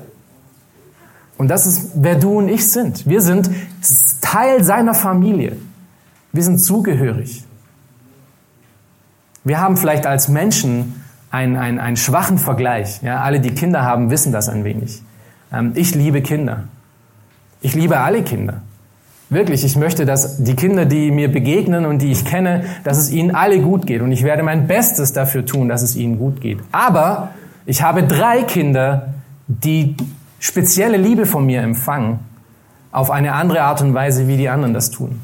[1.36, 3.06] Und das ist, wer du und ich sind.
[3.06, 3.50] Wir sind
[4.22, 5.58] Teil seiner Familie.
[6.32, 7.44] Wir sind zugehörig.
[9.44, 13.02] Wir haben vielleicht als Menschen einen, einen, einen schwachen Vergleich.
[13.02, 15.02] Ja, alle, die Kinder haben, wissen das ein wenig.
[15.52, 16.64] Ähm, ich liebe Kinder.
[17.60, 18.62] Ich liebe alle Kinder.
[19.30, 23.10] Wirklich, ich möchte, dass die Kinder, die mir begegnen und die ich kenne, dass es
[23.10, 24.02] ihnen alle gut geht.
[24.02, 26.58] Und ich werde mein Bestes dafür tun, dass es ihnen gut geht.
[26.72, 27.30] Aber
[27.66, 29.14] ich habe drei Kinder,
[29.48, 29.96] die
[30.38, 32.18] spezielle Liebe von mir empfangen,
[32.92, 35.20] auf eine andere Art und Weise, wie die anderen das tun.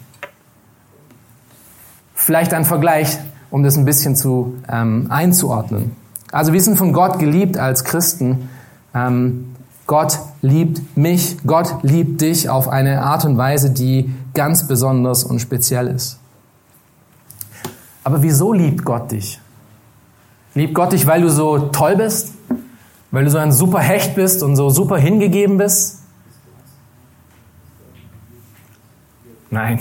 [2.14, 3.18] Vielleicht ein Vergleich,
[3.50, 5.94] um das ein bisschen zu ähm, einzuordnen.
[6.32, 8.48] Also wir sind von Gott geliebt als Christen.
[8.94, 9.54] Ähm,
[9.86, 15.40] Gott liebt mich, Gott liebt dich auf eine Art und Weise, die ganz besonders und
[15.40, 16.18] speziell ist.
[18.05, 19.40] Aber wieso liebt Gott dich?
[20.55, 22.35] Liebt Gott dich, weil du so toll bist?
[23.11, 25.98] Weil du so ein super Hecht bist und so super hingegeben bist?
[29.50, 29.81] Nein.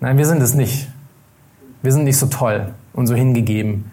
[0.00, 0.88] Nein, wir sind es nicht.
[1.82, 3.90] Wir sind nicht so toll und so hingegeben,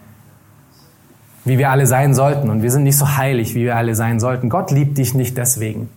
[1.45, 2.49] wie wir alle sein sollten.
[2.49, 4.49] Und wir sind nicht so heilig, wie wir alle sein sollten.
[4.49, 5.89] Gott liebt dich nicht deswegen.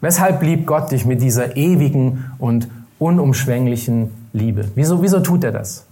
[0.00, 2.68] Weshalb liebt Gott dich mit dieser ewigen und
[2.98, 4.68] unumschwänglichen Liebe?
[4.74, 5.86] Wieso, wieso tut er das?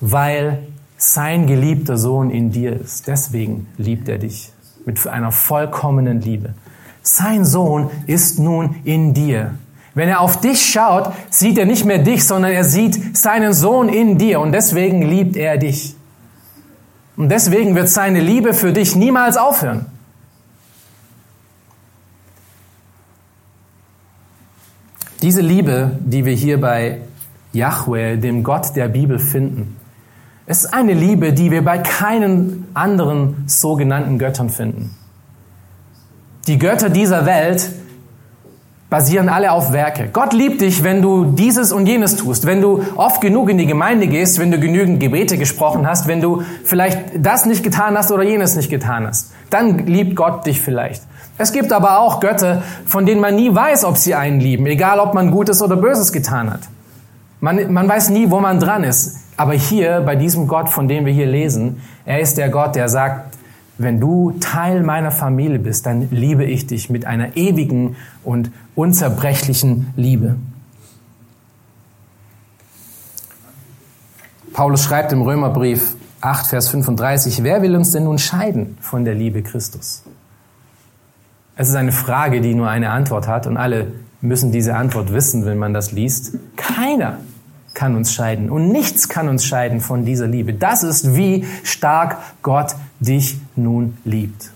[0.00, 0.58] Weil
[0.96, 3.06] sein geliebter Sohn in dir ist.
[3.06, 4.52] Deswegen liebt er dich
[4.84, 6.54] mit einer vollkommenen Liebe.
[7.02, 9.54] Sein Sohn ist nun in dir.
[9.94, 13.88] Wenn er auf dich schaut, sieht er nicht mehr dich, sondern er sieht seinen Sohn
[13.88, 15.96] in dir und deswegen liebt er dich.
[17.18, 19.86] Und deswegen wird seine Liebe für dich niemals aufhören.
[25.20, 27.00] Diese Liebe, die wir hier bei
[27.52, 29.76] Yahweh, dem Gott der Bibel, finden,
[30.46, 34.96] ist eine Liebe, die wir bei keinen anderen sogenannten Göttern finden.
[36.46, 37.68] Die Götter dieser Welt
[38.90, 40.08] basieren alle auf Werke.
[40.12, 43.66] Gott liebt dich, wenn du dieses und jenes tust, wenn du oft genug in die
[43.66, 48.10] Gemeinde gehst, wenn du genügend Gebete gesprochen hast, wenn du vielleicht das nicht getan hast
[48.10, 49.32] oder jenes nicht getan hast.
[49.50, 51.02] Dann liebt Gott dich vielleicht.
[51.36, 54.98] Es gibt aber auch Götter, von denen man nie weiß, ob sie einen lieben, egal
[55.00, 56.60] ob man Gutes oder Böses getan hat.
[57.40, 59.18] Man, man weiß nie, wo man dran ist.
[59.36, 62.88] Aber hier, bei diesem Gott, von dem wir hier lesen, er ist der Gott, der
[62.88, 63.27] sagt,
[63.78, 69.92] wenn du Teil meiner Familie bist, dann liebe ich dich mit einer ewigen und unzerbrechlichen
[69.96, 70.36] Liebe.
[74.52, 79.14] Paulus schreibt im Römerbrief 8, Vers 35, wer will uns denn nun scheiden von der
[79.14, 80.02] Liebe Christus?
[81.54, 85.46] Es ist eine Frage, die nur eine Antwort hat und alle müssen diese Antwort wissen,
[85.46, 86.36] wenn man das liest.
[86.56, 87.18] Keiner
[87.78, 90.52] kann uns scheiden und nichts kann uns scheiden von dieser Liebe.
[90.52, 94.50] Das ist, wie stark Gott dich nun liebt.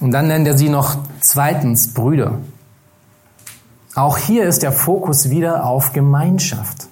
[0.00, 2.40] Und dann nennt er sie noch zweitens Brüder.
[3.94, 6.88] Auch hier ist der Fokus wieder auf Gemeinschaft.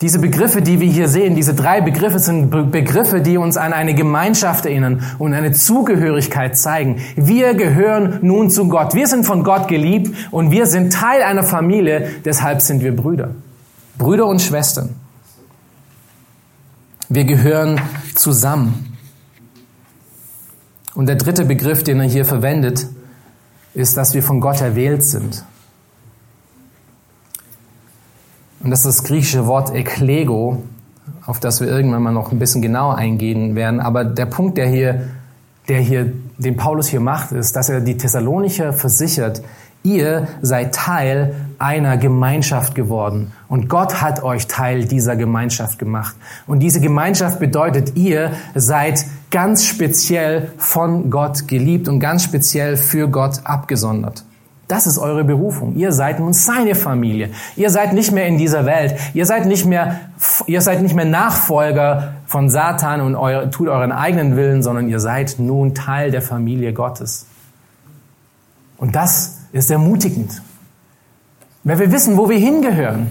[0.00, 3.94] Diese Begriffe, die wir hier sehen, diese drei Begriffe sind Begriffe, die uns an eine
[3.94, 7.02] Gemeinschaft erinnern und eine Zugehörigkeit zeigen.
[7.16, 8.94] Wir gehören nun zu Gott.
[8.94, 13.34] Wir sind von Gott geliebt und wir sind Teil einer Familie, deshalb sind wir Brüder.
[13.98, 14.94] Brüder und Schwestern.
[17.10, 17.78] Wir gehören
[18.14, 18.96] zusammen.
[20.94, 22.86] Und der dritte Begriff, den er hier verwendet,
[23.74, 25.44] ist, dass wir von Gott erwählt sind.
[28.62, 30.62] Und das ist das griechische Wort eklego,
[31.26, 33.80] auf das wir irgendwann mal noch ein bisschen genauer eingehen werden.
[33.80, 35.08] Aber der Punkt, der hier,
[35.68, 39.42] der hier, den Paulus hier macht, ist, dass er die Thessalonicher versichert,
[39.82, 43.32] ihr seid Teil einer Gemeinschaft geworden.
[43.48, 46.16] Und Gott hat euch Teil dieser Gemeinschaft gemacht.
[46.46, 53.08] Und diese Gemeinschaft bedeutet, ihr seid ganz speziell von Gott geliebt und ganz speziell für
[53.08, 54.24] Gott abgesondert.
[54.70, 55.74] Das ist eure Berufung.
[55.74, 57.30] Ihr seid nun seine Familie.
[57.56, 58.94] Ihr seid nicht mehr in dieser Welt.
[59.14, 59.98] Ihr seid nicht mehr,
[60.46, 65.00] ihr seid nicht mehr Nachfolger von Satan und euer, tut euren eigenen Willen, sondern ihr
[65.00, 67.26] seid nun Teil der Familie Gottes.
[68.76, 70.40] Und das ist ermutigend.
[71.64, 73.08] Weil wir wissen, wo wir hingehören.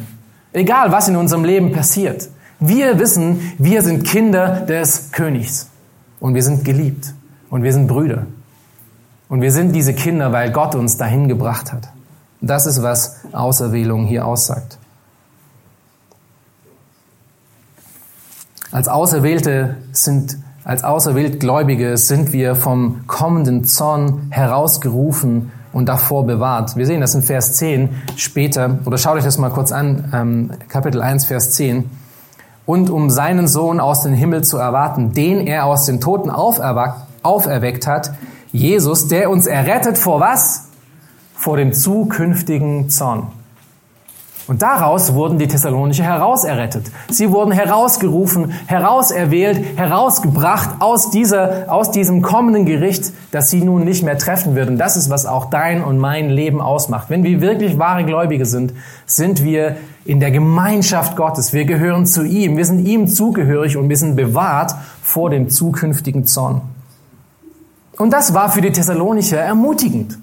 [0.53, 2.29] Egal, was in unserem Leben passiert.
[2.61, 5.69] Wir wissen, wir sind Kinder des Königs.
[6.21, 7.13] Und wir sind geliebt.
[7.49, 8.27] Und wir sind Brüder.
[9.29, 11.89] Und wir sind diese Kinder, weil Gott uns dahin gebracht hat.
[12.41, 14.79] Das ist, was Auserwählung hier aussagt.
[18.71, 26.75] Als Auserwählte sind, als auserwählt Gläubige sind wir vom kommenden Zorn herausgerufen und davor bewahrt.
[26.75, 30.51] Wir sehen das in Vers 10 später, oder schaut euch das mal kurz an, ähm,
[30.67, 31.89] Kapitel 1, Vers 10.
[32.65, 37.87] Und um seinen Sohn aus dem Himmel zu erwarten, den er aus den Toten auferweckt
[37.87, 38.11] hat,
[38.51, 40.69] Jesus, der uns errettet vor was?
[41.35, 43.27] Vor dem zukünftigen Zorn.
[44.49, 46.89] Und daraus wurden die Thessalonicher herauserrettet.
[47.07, 54.01] Sie wurden herausgerufen, herauserwählt, herausgebracht aus, dieser, aus diesem kommenden Gericht, das sie nun nicht
[54.01, 54.79] mehr treffen würden.
[54.79, 57.11] Das ist, was auch dein und mein Leben ausmacht.
[57.11, 58.73] Wenn wir wirklich wahre Gläubige sind,
[59.05, 61.53] sind wir in der Gemeinschaft Gottes.
[61.53, 62.57] Wir gehören zu ihm.
[62.57, 66.61] Wir sind ihm zugehörig und wir sind bewahrt vor dem zukünftigen Zorn.
[67.99, 70.17] Und das war für die Thessalonicher ermutigend.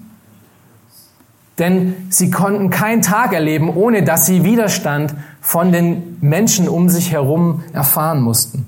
[1.59, 7.11] Denn sie konnten keinen Tag erleben, ohne dass sie Widerstand von den Menschen um sich
[7.11, 8.65] herum erfahren mussten.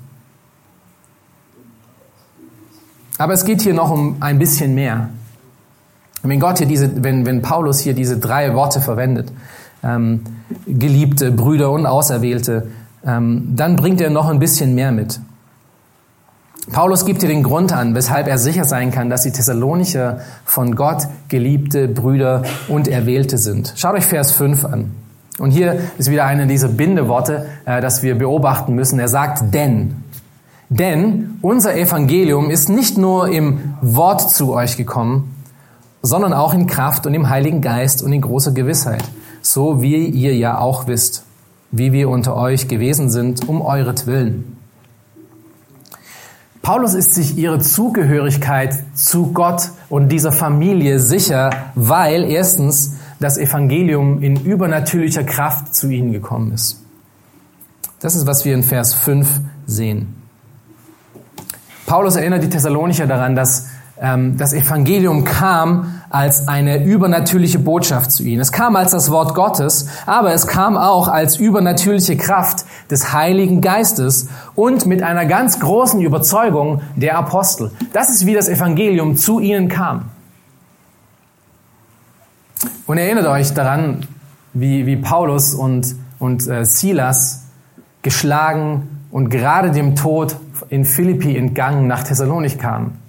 [3.18, 5.10] Aber es geht hier noch um ein bisschen mehr.
[6.22, 9.32] Wenn Gott hier diese, wenn, wenn Paulus hier diese drei Worte verwendet,
[9.82, 10.22] ähm,
[10.66, 12.70] Geliebte, Brüder und Auserwählte,
[13.04, 15.20] ähm, dann bringt er noch ein bisschen mehr mit.
[16.72, 20.76] Paulus gibt hier den Grund an, weshalb er sicher sein kann, dass die Thessalonicher von
[20.76, 23.72] Gott geliebte Brüder und Erwählte sind.
[23.76, 24.90] Schaut euch Vers 5 an.
[25.38, 28.98] Und hier ist wieder eine dieser Bindeworte, äh, das wir beobachten müssen.
[28.98, 30.04] Er sagt denn.
[30.68, 35.34] Denn unser Evangelium ist nicht nur im Wort zu euch gekommen,
[36.02, 39.02] sondern auch in Kraft und im Heiligen Geist und in großer Gewissheit.
[39.40, 41.24] So wie ihr ja auch wisst,
[41.70, 44.59] wie wir unter euch gewesen sind, um euretwillen.
[46.72, 54.22] Paulus ist sich ihre Zugehörigkeit zu Gott und dieser Familie sicher, weil erstens das Evangelium
[54.22, 56.80] in übernatürlicher Kraft zu ihnen gekommen ist.
[57.98, 59.28] Das ist, was wir in Vers 5
[59.66, 60.14] sehen.
[61.86, 63.66] Paulus erinnert die Thessalonicher daran, dass
[64.00, 68.40] das Evangelium kam als eine übernatürliche Botschaft zu ihnen.
[68.40, 73.60] Es kam als das Wort Gottes, aber es kam auch als übernatürliche Kraft des Heiligen
[73.60, 77.72] Geistes und mit einer ganz großen Überzeugung der Apostel.
[77.92, 80.06] Das ist, wie das Evangelium zu ihnen kam.
[82.86, 84.06] Und erinnert euch daran,
[84.54, 87.44] wie, wie Paulus und, und äh, Silas
[88.00, 90.36] geschlagen und gerade dem Tod
[90.70, 92.99] in Philippi entgangen nach Thessalonik kamen.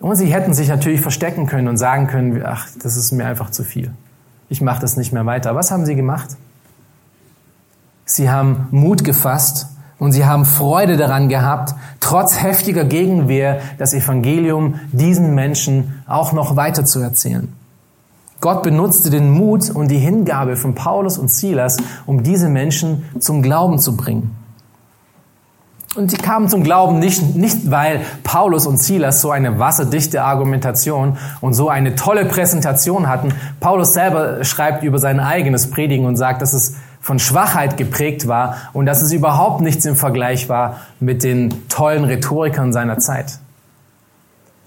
[0.00, 3.50] Und sie hätten sich natürlich verstecken können und sagen können, ach, das ist mir einfach
[3.50, 3.92] zu viel.
[4.48, 5.54] Ich mache das nicht mehr weiter.
[5.54, 6.36] Was haben sie gemacht?
[8.04, 14.78] Sie haben Mut gefasst und sie haben Freude daran gehabt, trotz heftiger Gegenwehr das Evangelium
[14.92, 17.52] diesen Menschen auch noch weiter zu erzählen.
[18.40, 23.42] Gott benutzte den Mut und die Hingabe von Paulus und Silas, um diese Menschen zum
[23.42, 24.36] Glauben zu bringen.
[25.96, 31.16] Und sie kamen zum Glauben nicht, nicht, weil Paulus und Silas so eine wasserdichte Argumentation
[31.40, 33.32] und so eine tolle Präsentation hatten.
[33.60, 38.56] Paulus selber schreibt über sein eigenes Predigen und sagt, dass es von Schwachheit geprägt war
[38.74, 43.38] und dass es überhaupt nichts im Vergleich war mit den tollen Rhetorikern seiner Zeit.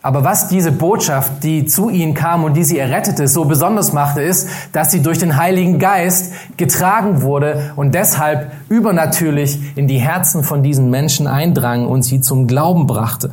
[0.01, 4.21] Aber was diese Botschaft, die zu ihnen kam und die sie errettete, so besonders machte,
[4.21, 10.43] ist, dass sie durch den Heiligen Geist getragen wurde und deshalb übernatürlich in die Herzen
[10.43, 13.31] von diesen Menschen eindrang und sie zum Glauben brachte.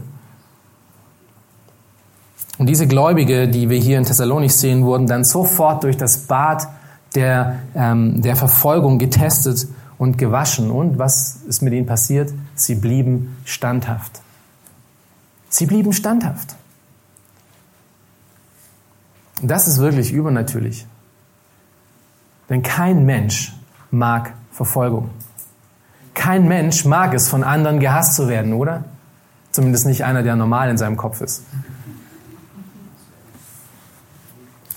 [2.59, 6.67] Und diese Gläubige, die wir hier in Thessalonik sehen, wurden dann sofort durch das Bad
[7.15, 10.71] der, ähm, der Verfolgung getestet und gewaschen.
[10.71, 12.33] Und was ist mit ihnen passiert?
[12.55, 14.21] Sie blieben standhaft.
[15.57, 16.55] Sie blieben standhaft.
[19.41, 20.87] Das ist wirklich übernatürlich.
[22.51, 23.55] Denn kein Mensch
[23.91, 25.09] mag Verfolgung.
[26.13, 28.85] Kein Mensch mag es, von anderen gehasst zu werden, oder?
[29.51, 31.43] Zumindest nicht einer, der normal in seinem Kopf ist.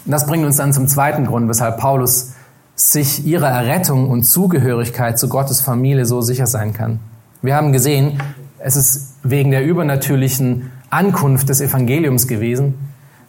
[0.05, 2.35] das bringt uns dann zum zweiten Grund, weshalb Paulus
[2.75, 7.01] sich ihrer Errettung und Zugehörigkeit zu Gottes Familie so sicher sein kann.
[7.41, 8.21] Wir haben gesehen,
[8.59, 12.75] es ist wegen der übernatürlichen Ankunft des Evangeliums gewesen.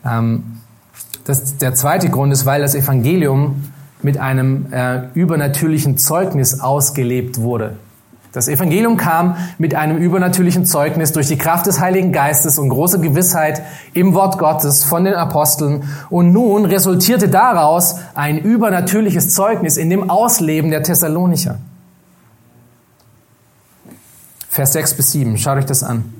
[0.05, 0.61] Ähm,
[1.24, 3.64] das, der zweite Grund ist, weil das Evangelium
[4.03, 7.76] mit einem äh, übernatürlichen Zeugnis ausgelebt wurde.
[8.33, 13.01] Das Evangelium kam mit einem übernatürlichen Zeugnis durch die Kraft des Heiligen Geistes und große
[13.01, 13.61] Gewissheit
[13.93, 15.83] im Wort Gottes von den Aposteln.
[16.11, 21.59] Und nun resultierte daraus ein übernatürliches Zeugnis in dem Ausleben der Thessalonicher.
[24.61, 26.12] Vers 6 bis 7, schaut euch das an.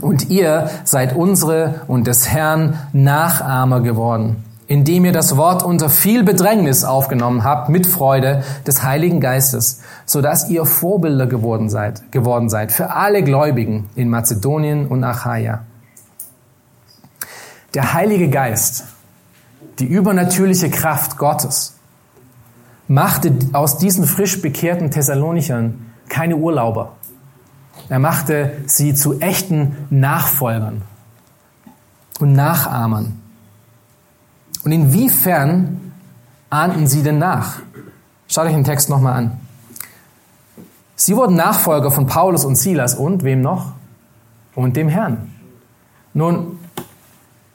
[0.00, 6.24] Und ihr seid unsere und des Herrn Nachahmer geworden indem ihr das Wort unter viel
[6.24, 12.48] Bedrängnis aufgenommen habt mit Freude des Heiligen Geistes, so dass ihr Vorbilder geworden seid, geworden
[12.48, 15.64] seid für alle Gläubigen in Mazedonien und Achaia.
[17.74, 18.84] Der Heilige Geist,
[19.80, 21.74] die übernatürliche Kraft Gottes,
[22.88, 26.92] machte aus diesen frisch bekehrten Thessalonichern keine Urlauber.
[27.88, 30.82] Er machte sie zu echten Nachfolgern
[32.20, 33.20] und Nachahmern.
[34.64, 35.92] Und inwiefern
[36.48, 37.60] ahnten sie denn nach?
[38.28, 39.40] Schaut euch den Text nochmal an.
[40.96, 43.72] Sie wurden Nachfolger von Paulus und Silas und wem noch?
[44.54, 45.32] Und dem Herrn.
[46.14, 46.58] Nun,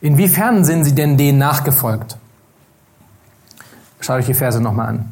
[0.02, 2.18] inwiefern sind sie denn denen nachgefolgt?
[4.02, 5.12] Schaut euch die Verse nochmal an.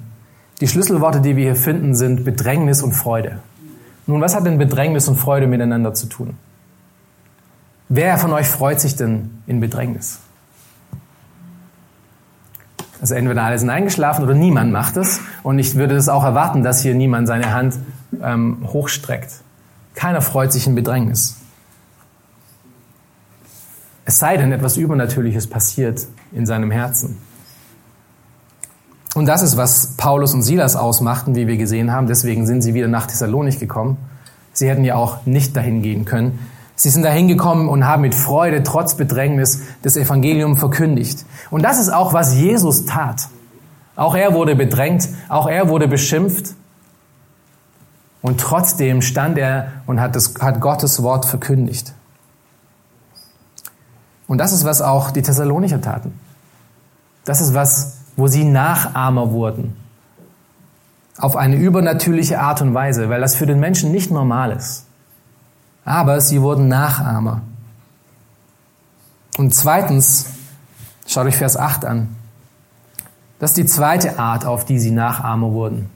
[0.59, 3.39] Die Schlüsselworte, die wir hier finden, sind Bedrängnis und Freude.
[4.08, 6.38] Nun, was hat denn Bedrängnis und Freude miteinander zu tun?
[7.89, 10.20] Wer von euch freut sich denn in Bedrängnis?
[12.99, 15.20] Also entweder alle sind eingeschlafen oder niemand macht es.
[15.43, 17.78] Und ich würde es auch erwarten, dass hier niemand seine Hand
[18.22, 19.41] ähm, hochstreckt.
[19.93, 21.38] Keiner freut sich in Bedrängnis.
[24.05, 27.18] Es sei denn, etwas Übernatürliches passiert in seinem Herzen.
[29.18, 32.05] Und das ist, was Paulus und Silas ausmachten, wie wir gesehen haben.
[32.05, 33.97] Deswegen sind sie wieder nach Thessalonik gekommen.
[34.53, 36.38] Sie hätten ja auch nicht dahin gehen können.
[36.76, 41.26] Sie sind dahin gekommen und haben mit Freude trotz Bedrängnis das Evangelium verkündigt.
[41.49, 43.30] Und das ist auch, was Jesus tat.
[43.95, 46.53] Auch er wurde bedrängt, auch er wurde beschimpft.
[48.22, 51.91] Und trotzdem stand er und hat, das, hat Gottes Wort verkündigt.
[54.28, 56.13] Und das ist, was auch die Thessalonicher taten.
[57.26, 59.78] Das ist was, wo sie Nachahmer wurden.
[61.18, 64.88] Auf eine übernatürliche Art und Weise, weil das für den Menschen nicht normal ist
[65.88, 67.41] aber sie wurden Nachahmer.
[69.38, 70.26] Und zweitens,
[71.07, 72.15] schaut euch Vers 8 an.
[73.39, 75.89] Das ist die zweite Art, auf die sie Nachahmer wurden.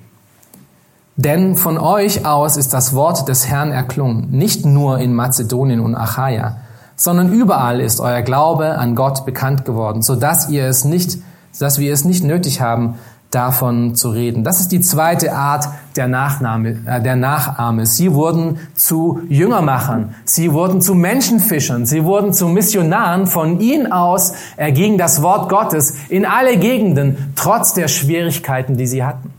[1.18, 5.96] Denn von euch aus ist das Wort des Herrn erklungen, nicht nur in Mazedonien und
[5.96, 6.58] Achaia,
[6.96, 11.18] sondern überall ist euer Glaube an Gott bekannt geworden, so dass ihr es nicht,
[11.60, 12.96] dass wir es nicht nötig haben,
[13.32, 14.44] davon zu reden.
[14.44, 17.86] Das ist die zweite Art der, Nachnahme, äh, der Nachahme.
[17.86, 23.28] Sie wurden zu Jüngermachern, sie wurden zu Menschenfischern, sie wurden zu Missionaren.
[23.28, 29.04] Von ihnen aus erging das Wort Gottes in alle Gegenden, trotz der Schwierigkeiten, die sie
[29.04, 29.34] hatten.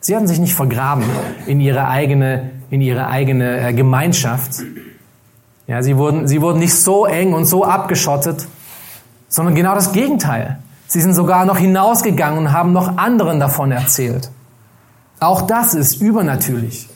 [0.00, 1.04] Sie hatten sich nicht vergraben
[1.46, 4.62] in ihre eigene, in ihre eigene äh, Gemeinschaft.
[5.66, 8.46] Ja, sie wurden, sie wurden nicht so eng und so abgeschottet,
[9.28, 10.58] sondern genau das Gegenteil.
[10.90, 14.28] Sie sind sogar noch hinausgegangen und haben noch anderen davon erzählt.
[15.20, 16.88] Auch das ist übernatürlich.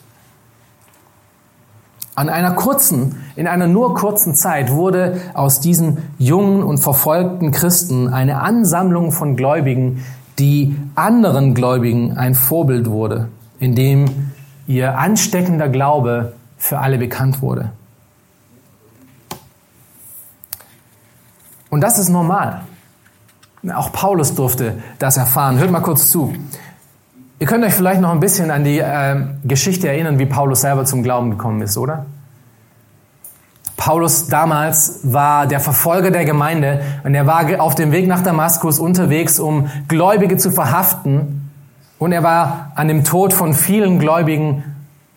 [2.17, 8.13] An einer kurzen, in einer nur kurzen Zeit wurde aus diesen jungen und verfolgten Christen
[8.13, 10.05] eine Ansammlung von Gläubigen,
[10.41, 13.29] die anderen Gläubigen ein Vorbild wurde,
[13.61, 14.33] indem
[14.67, 17.71] ihr ansteckender Glaube für alle bekannt wurde.
[21.71, 22.63] Und das ist normal.
[23.73, 25.59] Auch Paulus durfte das erfahren.
[25.59, 26.35] Hört mal kurz zu.
[27.39, 30.85] Ihr könnt euch vielleicht noch ein bisschen an die äh, Geschichte erinnern, wie Paulus selber
[30.85, 32.07] zum Glauben gekommen ist, oder?
[33.77, 38.79] Paulus damals war der Verfolger der Gemeinde und er war auf dem Weg nach Damaskus
[38.79, 41.51] unterwegs, um Gläubige zu verhaften
[41.99, 44.63] und er war an dem Tod von vielen Gläubigen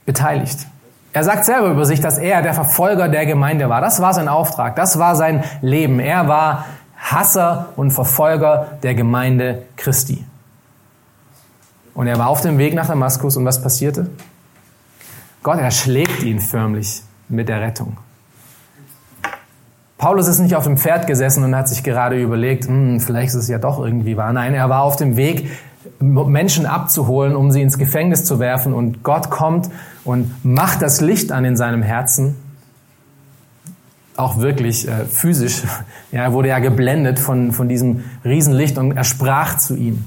[0.06, 0.68] beteiligt.
[1.14, 3.82] Er sagt selber über sich, dass er der Verfolger der Gemeinde war.
[3.82, 6.00] Das war sein Auftrag, das war sein Leben.
[6.00, 6.66] Er war
[7.12, 10.24] Hasser und Verfolger der Gemeinde Christi.
[11.94, 14.10] Und er war auf dem Weg nach Damaskus und was passierte?
[15.42, 17.98] Gott erschlägt ihn förmlich mit der Rettung.
[19.98, 23.36] Paulus ist nicht auf dem Pferd gesessen und hat sich gerade überlegt, hm, vielleicht ist
[23.36, 24.32] es ja doch irgendwie wahr.
[24.32, 25.50] Nein, er war auf dem Weg,
[26.00, 28.74] Menschen abzuholen, um sie ins Gefängnis zu werfen.
[28.74, 29.70] Und Gott kommt
[30.04, 32.36] und macht das Licht an in seinem Herzen.
[34.18, 35.64] Auch wirklich äh, physisch.
[36.10, 40.06] Ja, er wurde ja geblendet von, von diesem Riesenlicht und er sprach zu ihm.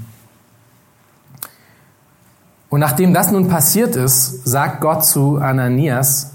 [2.70, 6.32] Und nachdem das nun passiert ist, sagt Gott zu Ananias,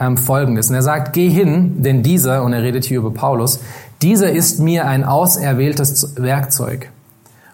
[0.00, 0.68] ähm, Folgendes.
[0.68, 3.60] Und er sagt, geh hin, denn dieser, und er redet hier über Paulus,
[4.02, 6.90] dieser ist mir ein auserwähltes Werkzeug,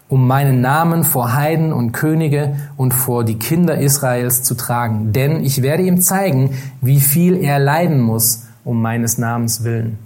[0.08, 5.12] um meinen Namen vor Heiden und Könige und vor die Kinder Israels zu tragen.
[5.12, 9.98] Denn ich werde ihm zeigen, wie viel er leiden muss um meines Namens willen.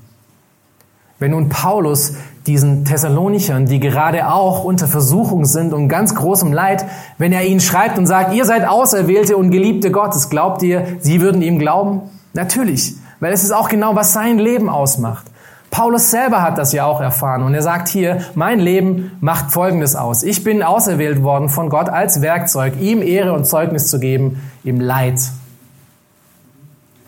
[1.18, 2.14] Wenn nun Paulus
[2.46, 6.84] diesen Thessalonichern, die gerade auch unter Versuchung sind und ganz großem Leid,
[7.18, 11.20] wenn er ihnen schreibt und sagt, ihr seid Auserwählte und Geliebte Gottes, glaubt ihr, sie
[11.20, 12.02] würden ihm glauben?
[12.34, 15.26] Natürlich, weil es ist auch genau, was sein Leben ausmacht.
[15.70, 19.96] Paulus selber hat das ja auch erfahren und er sagt hier, mein Leben macht Folgendes
[19.96, 20.22] aus.
[20.22, 24.80] Ich bin auserwählt worden von Gott als Werkzeug, ihm Ehre und Zeugnis zu geben im
[24.80, 25.20] Leid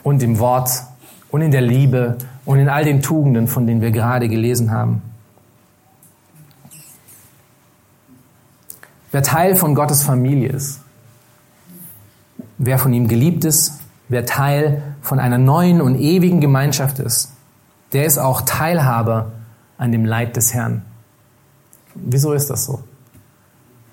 [0.02, 0.70] und im Wort
[1.30, 5.02] und in der Liebe und in all den Tugenden, von denen wir gerade gelesen haben.
[9.12, 10.80] Wer Teil von Gottes Familie ist,
[12.58, 17.32] wer von ihm geliebt ist, wer Teil von einer neuen und ewigen Gemeinschaft ist,
[17.92, 19.32] der ist auch Teilhaber
[19.78, 20.82] an dem Leid des Herrn.
[21.94, 22.84] Wieso ist das so?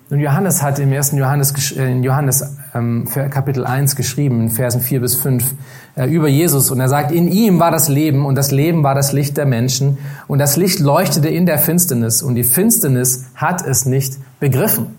[0.10, 2.42] Und Johannes hat im ersten Johannes, äh, in Johannes
[2.74, 5.54] ähm, Kapitel 1 geschrieben, in Versen 4 bis 5,
[5.96, 6.72] äh, über Jesus.
[6.72, 9.46] Und er sagt, in ihm war das Leben und das Leben war das Licht der
[9.46, 9.98] Menschen.
[10.28, 14.96] Und das Licht leuchtete in der Finsternis und die Finsternis hat es nicht begriffen.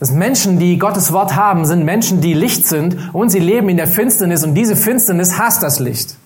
[0.00, 3.76] Das Menschen, die Gottes Wort haben, sind Menschen, die Licht sind und sie leben in
[3.76, 6.16] der Finsternis und diese Finsternis hasst das Licht.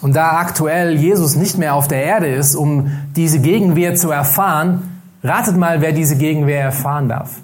[0.00, 4.89] Und da aktuell Jesus nicht mehr auf der Erde ist, um diese Gegenwehr zu erfahren,
[5.22, 7.36] ratet mal, wer diese Gegenwehr erfahren darf.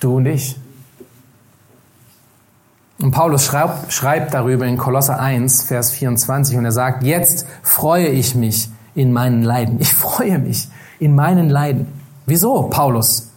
[0.00, 0.56] Du und ich.
[3.00, 8.08] Und Paulus schreibt, schreibt darüber in Kolosser 1, Vers 24 und er sagt, jetzt freue
[8.08, 9.80] ich mich in meinen Leiden.
[9.80, 11.86] Ich freue mich in meinen Leiden.
[12.26, 13.30] Wieso, Paulus?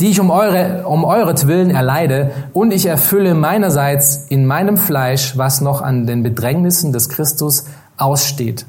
[0.00, 5.60] Die ich um, eure, um euretwillen erleide und ich erfülle meinerseits in meinem Fleisch, was
[5.60, 7.66] noch an den Bedrängnissen des Christus
[7.98, 8.64] aussteht,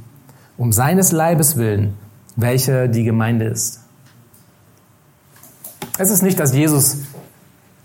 [0.58, 1.98] um seines Leibes willen,
[2.36, 3.82] welcher die Gemeinde ist.
[5.98, 6.98] Es ist nicht, dass Jesus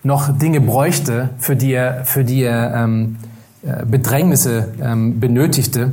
[0.02, 3.18] noch Dinge bräuchte, für die er, für die er ähm,
[3.62, 5.92] äh, Bedrängnisse ähm, benötigte.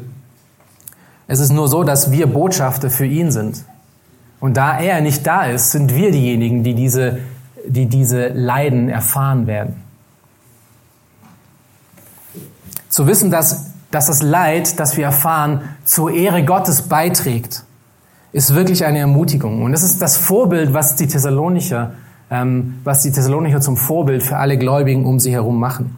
[1.28, 3.66] Es ist nur so, dass wir Botschafter für ihn sind.
[4.40, 7.20] Und da er nicht da ist, sind wir diejenigen, die diese,
[7.68, 9.76] die diese Leiden erfahren werden.
[12.90, 17.64] Zu wissen, dass, dass das Leid, das wir erfahren, zur Ehre Gottes beiträgt,
[18.36, 19.64] ist wirklich eine Ermutigung.
[19.64, 21.94] Und das ist das Vorbild, was die Thessalonicher,
[22.30, 25.96] ähm, was die Thessalonicher zum Vorbild für alle Gläubigen um sie herum machen.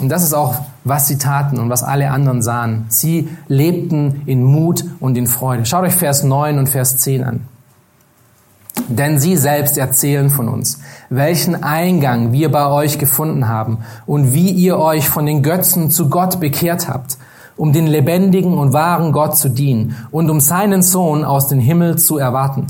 [0.00, 2.86] Und das ist auch, was sie taten und was alle anderen sahen.
[2.88, 5.64] Sie lebten in Mut und in Freude.
[5.66, 7.40] Schaut euch Vers 9 und Vers 10 an.
[8.88, 14.50] Denn sie selbst erzählen von uns, welchen Eingang wir bei euch gefunden haben und wie
[14.50, 17.18] ihr euch von den Götzen zu Gott bekehrt habt,
[17.56, 21.96] um den lebendigen und wahren Gott zu dienen und um seinen Sohn aus dem Himmel
[21.96, 22.66] zu erwarten,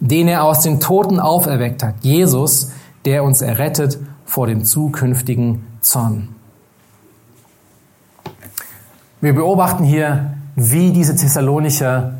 [0.00, 2.72] den er aus den Toten auferweckt hat, Jesus,
[3.04, 6.28] der uns errettet vor dem zukünftigen Zorn.
[9.20, 12.14] Wir beobachten hier, wie diese Thessalonicher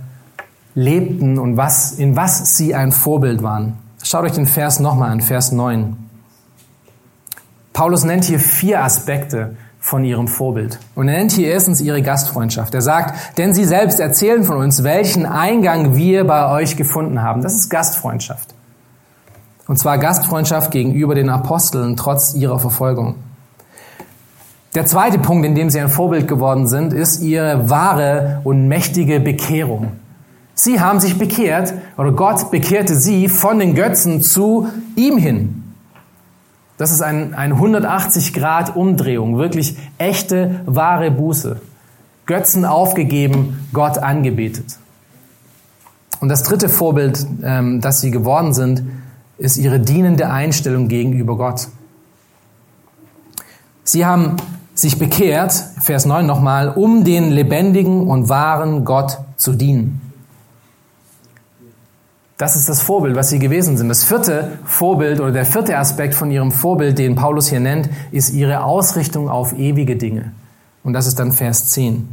[0.74, 3.78] lebten und was, in was sie ein Vorbild waren.
[4.02, 5.96] Schaut euch den Vers nochmal an, Vers 9.
[7.72, 10.78] Paulus nennt hier vier Aspekte von ihrem Vorbild.
[10.94, 12.74] Und er nennt hier erstens ihre Gastfreundschaft.
[12.74, 17.42] Er sagt, denn sie selbst erzählen von uns, welchen Eingang wir bei euch gefunden haben.
[17.42, 18.54] Das ist Gastfreundschaft.
[19.66, 23.14] Und zwar Gastfreundschaft gegenüber den Aposteln trotz ihrer Verfolgung.
[24.74, 29.18] Der zweite Punkt, in dem sie ein Vorbild geworden sind, ist ihre wahre und mächtige
[29.18, 29.92] Bekehrung.
[30.54, 35.59] Sie haben sich bekehrt, oder Gott bekehrte sie von den Götzen zu ihm hin.
[36.80, 41.60] Das ist ein, ein 180 Grad Umdrehung, wirklich echte, wahre Buße.
[42.24, 44.78] Götzen aufgegeben, Gott angebetet.
[46.20, 48.82] Und das dritte Vorbild, ähm, das sie geworden sind,
[49.36, 51.68] ist ihre dienende Einstellung gegenüber Gott.
[53.84, 54.36] Sie haben
[54.72, 55.52] sich bekehrt,
[55.82, 60.09] Vers 9 nochmal, um den lebendigen und wahren Gott zu dienen.
[62.40, 63.90] Das ist das Vorbild, was sie gewesen sind.
[63.90, 68.32] Das vierte Vorbild oder der vierte Aspekt von ihrem Vorbild, den Paulus hier nennt, ist
[68.32, 70.32] ihre Ausrichtung auf ewige Dinge.
[70.82, 72.08] Und das ist dann Vers 10.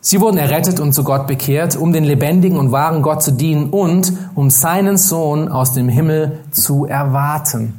[0.00, 3.70] Sie wurden errettet und zu Gott bekehrt, um den lebendigen und wahren Gott zu dienen
[3.70, 7.74] und um seinen Sohn aus dem Himmel zu erwarten.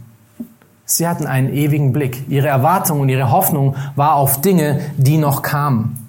[0.84, 2.27] Sie hatten einen ewigen Blick.
[2.27, 6.05] Ihre Erwartung und ihre Hoffnung war auf Dinge, die noch kamen.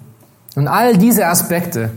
[0.57, 1.91] Und all diese Aspekte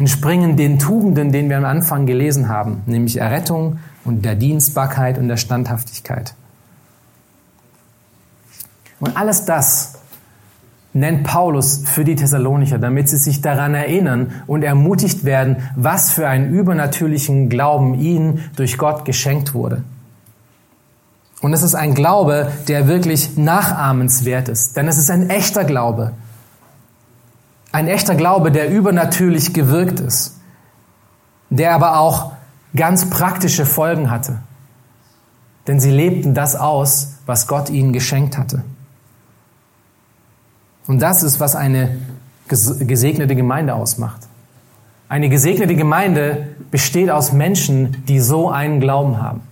[0.00, 5.28] entspringen den Tugenden, den wir am Anfang gelesen haben, nämlich Errettung und der Dienstbarkeit und
[5.28, 6.34] der Standhaftigkeit.
[8.98, 9.98] Und alles das
[10.94, 16.26] nennt Paulus für die Thessalonicher, damit sie sich daran erinnern und ermutigt werden, was für
[16.26, 19.82] einen übernatürlichen Glauben ihnen durch Gott geschenkt wurde.
[21.42, 26.12] Und es ist ein Glaube, der wirklich nachahmenswert ist, denn es ist ein echter Glaube.
[27.72, 30.38] Ein echter Glaube, der übernatürlich gewirkt ist,
[31.50, 32.32] der aber auch
[32.74, 34.38] ganz praktische Folgen hatte.
[35.66, 38.64] Denn sie lebten das aus, was Gott ihnen geschenkt hatte.
[40.86, 41.98] Und das ist, was eine
[42.48, 44.26] gesegnete Gemeinde ausmacht.
[45.08, 49.42] Eine gesegnete Gemeinde besteht aus Menschen, die so einen Glauben haben.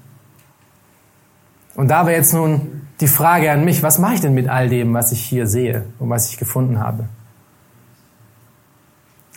[1.77, 4.69] Und da wäre jetzt nun die Frage an mich, was mache ich denn mit all
[4.69, 7.05] dem, was ich hier sehe und was ich gefunden habe?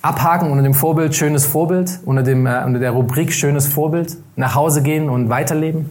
[0.01, 4.55] Abhaken unter dem Vorbild schönes Vorbild, unter, dem, äh, unter der Rubrik schönes Vorbild, nach
[4.55, 5.89] Hause gehen und weiterleben?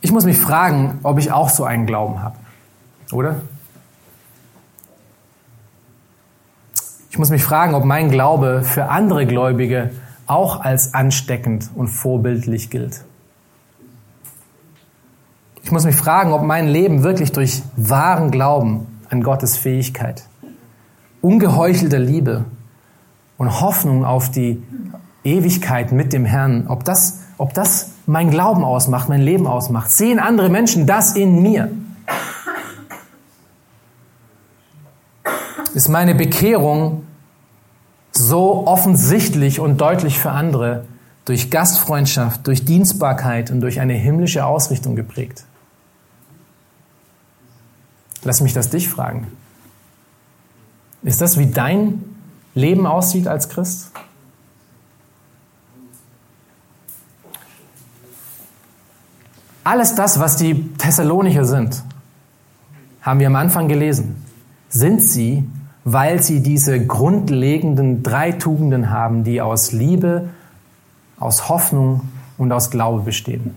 [0.00, 2.36] Ich muss mich fragen, ob ich auch so einen Glauben habe,
[3.12, 3.40] oder?
[7.10, 9.90] Ich muss mich fragen, ob mein Glaube für andere Gläubige
[10.26, 13.04] auch als ansteckend und vorbildlich gilt.
[15.68, 20.22] Ich muss mich fragen, ob mein Leben wirklich durch wahren Glauben an Gottes Fähigkeit,
[21.20, 22.46] ungeheuchelter Liebe
[23.36, 24.62] und Hoffnung auf die
[25.24, 29.90] Ewigkeit mit dem Herrn, ob das, ob das mein Glauben ausmacht, mein Leben ausmacht.
[29.90, 31.70] Sehen andere Menschen das in mir?
[35.74, 37.04] Ist meine Bekehrung
[38.12, 40.86] so offensichtlich und deutlich für andere
[41.26, 45.44] durch Gastfreundschaft, durch Dienstbarkeit und durch eine himmlische Ausrichtung geprägt?
[48.24, 49.26] Lass mich das dich fragen.
[51.02, 52.04] Ist das, wie dein
[52.54, 53.90] Leben aussieht als Christ?
[59.62, 61.82] Alles das, was die Thessalonicher sind,
[63.02, 64.24] haben wir am Anfang gelesen,
[64.70, 65.44] sind sie,
[65.84, 70.30] weil sie diese grundlegenden drei Tugenden haben, die aus Liebe,
[71.18, 72.08] aus Hoffnung
[72.38, 73.54] und aus Glaube bestehen.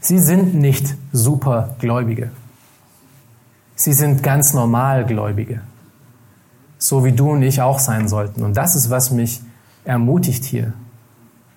[0.00, 2.30] Sie sind nicht Supergläubige.
[3.74, 5.60] Sie sind ganz normal Gläubige.
[6.78, 8.42] So wie du und ich auch sein sollten.
[8.42, 9.40] Und das ist, was mich
[9.84, 10.72] ermutigt hier,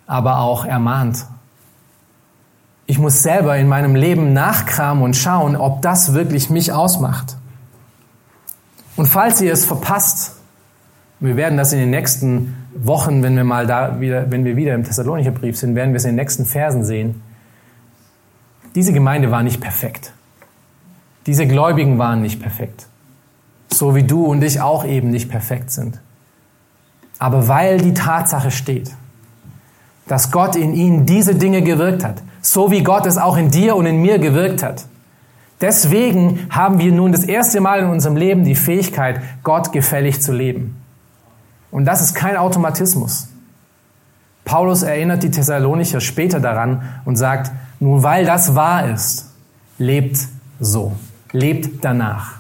[0.07, 1.26] aber auch ermahnt.
[2.88, 7.38] Ich muss selber in meinem Leben nachkramen und schauen, ob das wirklich mich ausmacht.
[8.95, 10.36] Und falls ihr es verpasst,
[11.20, 14.76] wir werden das in den nächsten Wochen, wenn wir mal da wieder, wenn wir wieder
[14.76, 17.22] im Thessalonicher Brief sind, werden wir es in den nächsten Versen sehen.
[18.76, 20.13] Diese Gemeinde war nicht perfekt.
[21.26, 22.88] Diese Gläubigen waren nicht perfekt.
[23.71, 25.99] So wie du und ich auch eben nicht perfekt sind.
[27.17, 28.91] Aber weil die Tatsache steht,
[30.07, 33.76] dass Gott in ihnen diese Dinge gewirkt hat, so wie Gott es auch in dir
[33.76, 34.86] und in mir gewirkt hat.
[35.61, 40.32] Deswegen haben wir nun das erste Mal in unserem Leben die Fähigkeit, Gott gefällig zu
[40.32, 40.80] leben.
[41.71, 43.30] Und das ist kein Automatismus.
[44.43, 49.32] Paulus erinnert die Thessalonicher später daran und sagt, nun weil das wahr ist,
[49.80, 50.19] lebt
[50.59, 50.93] so
[51.32, 52.34] lebt danach.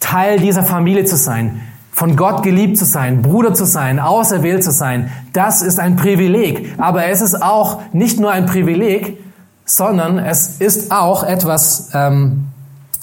[0.00, 1.60] Teil dieser Familie zu sein,
[1.90, 6.74] von Gott geliebt zu sein, Bruder zu sein, auserwählt zu sein, das ist ein Privileg.
[6.76, 9.18] Aber es ist auch nicht nur ein Privileg,
[9.64, 12.46] sondern es ist auch etwas, ähm,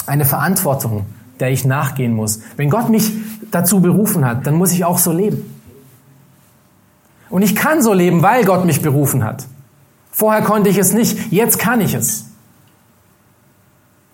[0.06, 1.06] eine Verantwortung,
[1.40, 2.42] der ich nachgehen muss.
[2.58, 3.14] Wenn Gott mich
[3.50, 5.56] dazu berufen hat, dann muss ich auch so leben.
[7.30, 9.46] Und ich kann so leben, weil Gott mich berufen hat.
[10.12, 12.26] Vorher konnte ich es nicht, jetzt kann ich es.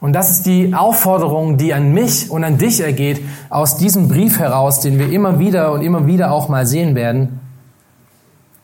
[0.07, 4.39] Und das ist die Aufforderung, die an mich und an dich ergeht, aus diesem Brief
[4.39, 7.41] heraus, den wir immer wieder und immer wieder auch mal sehen werden.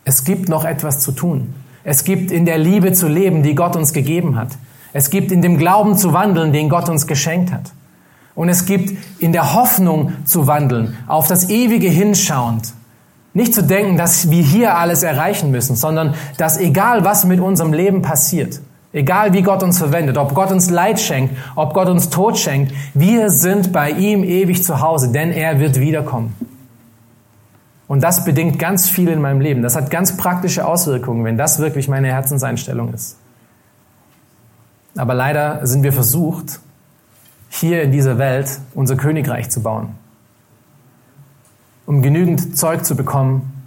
[0.06, 1.54] Es gibt noch etwas zu tun.
[1.84, 4.52] Es gibt in der Liebe zu leben, die Gott uns gegeben hat.
[4.94, 7.74] Es gibt in dem Glauben zu wandeln, den Gott uns geschenkt hat.
[8.36, 12.72] Und es gibt in der Hoffnung zu wandeln, auf das Ewige hinschauend.
[13.34, 17.74] Nicht zu denken, dass wir hier alles erreichen müssen, sondern dass egal was mit unserem
[17.74, 18.62] Leben passiert,
[18.94, 22.72] Egal wie Gott uns verwendet, ob Gott uns Leid schenkt, ob Gott uns Tod schenkt,
[22.94, 26.36] wir sind bei ihm ewig zu Hause, denn er wird wiederkommen.
[27.88, 29.64] Und das bedingt ganz viel in meinem Leben.
[29.64, 33.18] Das hat ganz praktische Auswirkungen, wenn das wirklich meine Herzenseinstellung ist.
[34.96, 36.60] Aber leider sind wir versucht,
[37.50, 39.90] hier in dieser Welt unser Königreich zu bauen.
[41.88, 43.64] Um genügend Zeug zu bekommen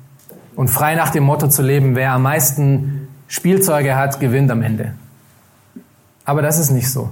[0.55, 4.95] und frei nach dem Motto zu leben, wer am meisten Spielzeuge hat, gewinnt am Ende.
[6.27, 7.09] Aber das ist nicht so.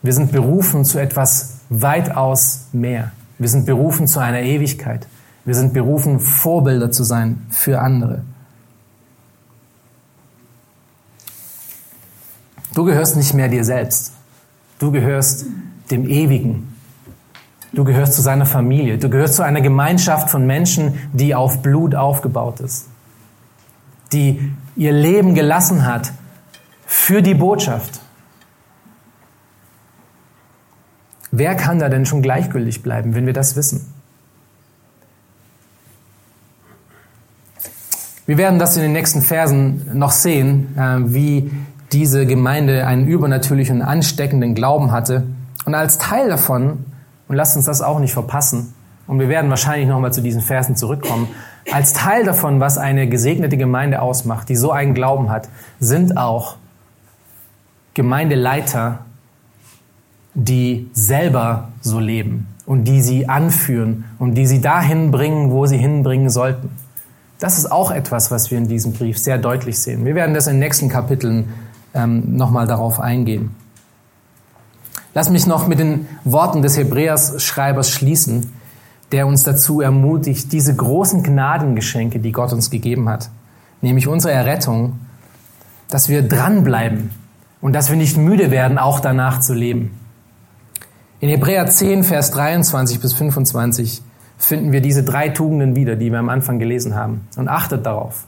[0.00, 3.12] Wir sind berufen zu etwas weitaus mehr.
[3.38, 5.08] Wir sind berufen zu einer Ewigkeit.
[5.44, 8.22] Wir sind berufen, Vorbilder zu sein für andere.
[12.74, 14.12] Du gehörst nicht mehr dir selbst.
[14.78, 15.46] Du gehörst
[15.90, 16.74] dem Ewigen.
[17.72, 18.98] Du gehörst zu seiner Familie.
[18.98, 22.88] Du gehörst zu einer Gemeinschaft von Menschen, die auf Blut aufgebaut ist.
[24.12, 26.12] Die ihr Leben gelassen hat
[26.86, 28.00] für die Botschaft.
[31.30, 33.92] Wer kann da denn schon gleichgültig bleiben, wenn wir das wissen?
[38.26, 41.50] Wir werden das in den nächsten Versen noch sehen, äh, wie
[41.92, 45.26] diese Gemeinde einen übernatürlichen, ansteckenden Glauben hatte.
[45.66, 46.86] Und als Teil davon,
[47.28, 48.74] und lasst uns das auch nicht verpassen,
[49.06, 51.28] und wir werden wahrscheinlich nochmal zu diesen Versen zurückkommen,
[51.70, 55.48] als Teil davon, was eine gesegnete Gemeinde ausmacht, die so einen Glauben hat,
[55.80, 56.56] sind auch
[57.94, 59.00] Gemeindeleiter,
[60.34, 65.78] die selber so leben und die sie anführen und die sie dahin bringen, wo sie
[65.78, 66.70] hinbringen sollten.
[67.38, 70.04] Das ist auch etwas, was wir in diesem Brief sehr deutlich sehen.
[70.04, 71.52] Wir werden das in den nächsten Kapiteln
[71.94, 73.54] ähm, nochmal darauf eingehen.
[75.14, 78.52] Lass mich noch mit den Worten des Hebräers-Schreibers schließen,
[79.14, 83.30] der uns dazu ermutigt, diese großen Gnadengeschenke, die Gott uns gegeben hat,
[83.80, 84.98] nämlich unsere Errettung,
[85.88, 87.10] dass wir dranbleiben
[87.60, 89.92] und dass wir nicht müde werden, auch danach zu leben.
[91.20, 94.02] In Hebräer 10, Vers 23 bis 25
[94.36, 97.28] finden wir diese drei Tugenden wieder, die wir am Anfang gelesen haben.
[97.36, 98.24] Und achtet darauf,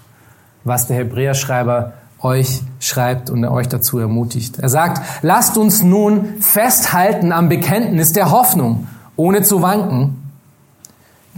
[0.63, 4.61] was der Hebräerschreiber euch schreibt und euch dazu ermutigt.
[4.61, 10.26] Er sagt, lasst uns nun festhalten am Bekenntnis der Hoffnung, ohne zu wanken,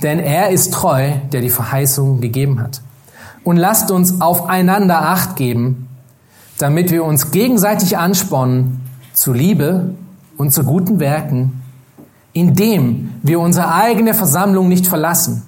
[0.02, 2.82] denn er ist treu, der die Verheißung gegeben hat.
[3.44, 5.88] Und lasst uns aufeinander acht geben,
[6.58, 8.80] damit wir uns gegenseitig anspornen
[9.12, 9.94] zu Liebe
[10.36, 11.62] und zu guten Werken,
[12.32, 15.42] indem wir unsere eigene Versammlung nicht verlassen,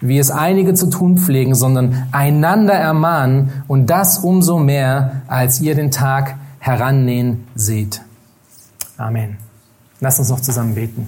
[0.00, 5.74] wie es einige zu tun pflegen, sondern einander ermahnen und das umso mehr, als ihr
[5.74, 8.02] den Tag herannähen seht.
[8.98, 9.38] Amen.
[10.00, 11.06] Lass uns noch zusammen beten.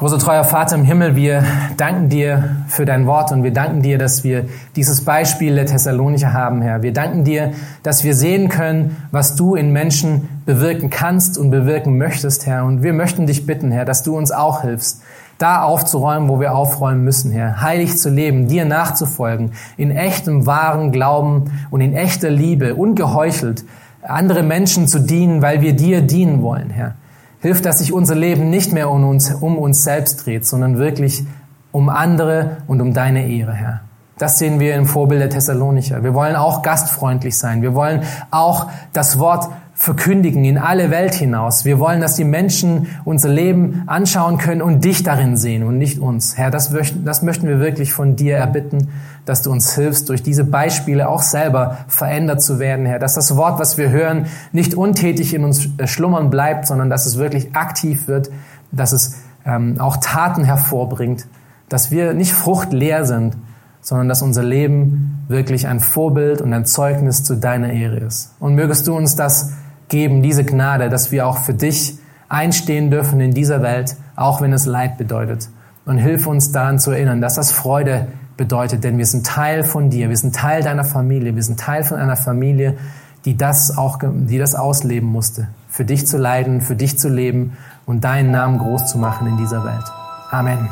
[0.00, 1.44] Großer treuer Vater im Himmel, wir
[1.76, 6.32] danken dir für dein Wort und wir danken dir, dass wir dieses Beispiel der Thessalonicher
[6.32, 6.80] haben, Herr.
[6.80, 11.98] Wir danken dir, dass wir sehen können, was du in Menschen bewirken kannst und bewirken
[11.98, 12.64] möchtest, Herr.
[12.64, 15.02] Und wir möchten dich bitten, Herr, dass du uns auch hilfst,
[15.36, 17.60] da aufzuräumen, wo wir aufräumen müssen, Herr.
[17.60, 23.66] Heilig zu leben, dir nachzufolgen, in echtem, wahren Glauben und in echter Liebe, ungeheuchelt,
[24.00, 26.94] andere Menschen zu dienen, weil wir dir dienen wollen, Herr.
[27.40, 31.24] Hilf, dass sich unser Leben nicht mehr um uns, um uns selbst dreht, sondern wirklich
[31.72, 33.80] um andere und um deine Ehre, Herr.
[34.18, 36.02] Das sehen wir im Vorbild der Thessalonicher.
[36.04, 37.62] Wir wollen auch gastfreundlich sein.
[37.62, 39.48] Wir wollen auch das Wort
[39.80, 41.64] verkündigen in alle Welt hinaus.
[41.64, 45.98] Wir wollen, dass die Menschen unser Leben anschauen können und dich darin sehen und nicht
[45.98, 46.36] uns.
[46.36, 48.88] Herr, das, möchten, das möchten wir wirklich von dir erbitten,
[49.24, 52.98] dass du uns hilfst, durch diese Beispiele auch selber verändert zu werden, Herr.
[52.98, 57.06] Dass das Wort, was wir hören, nicht untätig in uns äh, schlummern bleibt, sondern dass
[57.06, 58.30] es wirklich aktiv wird,
[58.72, 61.26] dass es ähm, auch Taten hervorbringt,
[61.70, 63.34] dass wir nicht fruchtleer sind,
[63.80, 68.34] sondern dass unser Leben wirklich ein Vorbild und ein Zeugnis zu deiner Ehre ist.
[68.40, 69.54] Und mögest du uns das
[69.90, 71.98] geben, diese Gnade, dass wir auch für dich
[72.30, 75.50] einstehen dürfen in dieser Welt, auch wenn es Leid bedeutet.
[75.84, 79.90] Und hilf uns daran zu erinnern, dass das Freude bedeutet, denn wir sind Teil von
[79.90, 82.78] dir, wir sind Teil deiner Familie, wir sind Teil von einer Familie,
[83.24, 87.56] die das auch, die das ausleben musste, für dich zu leiden, für dich zu leben
[87.84, 89.84] und deinen Namen groß zu machen in dieser Welt.
[90.30, 90.68] Amen.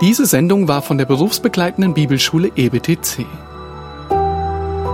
[0.00, 3.24] Diese Sendung war von der berufsbegleitenden Bibelschule EBTC.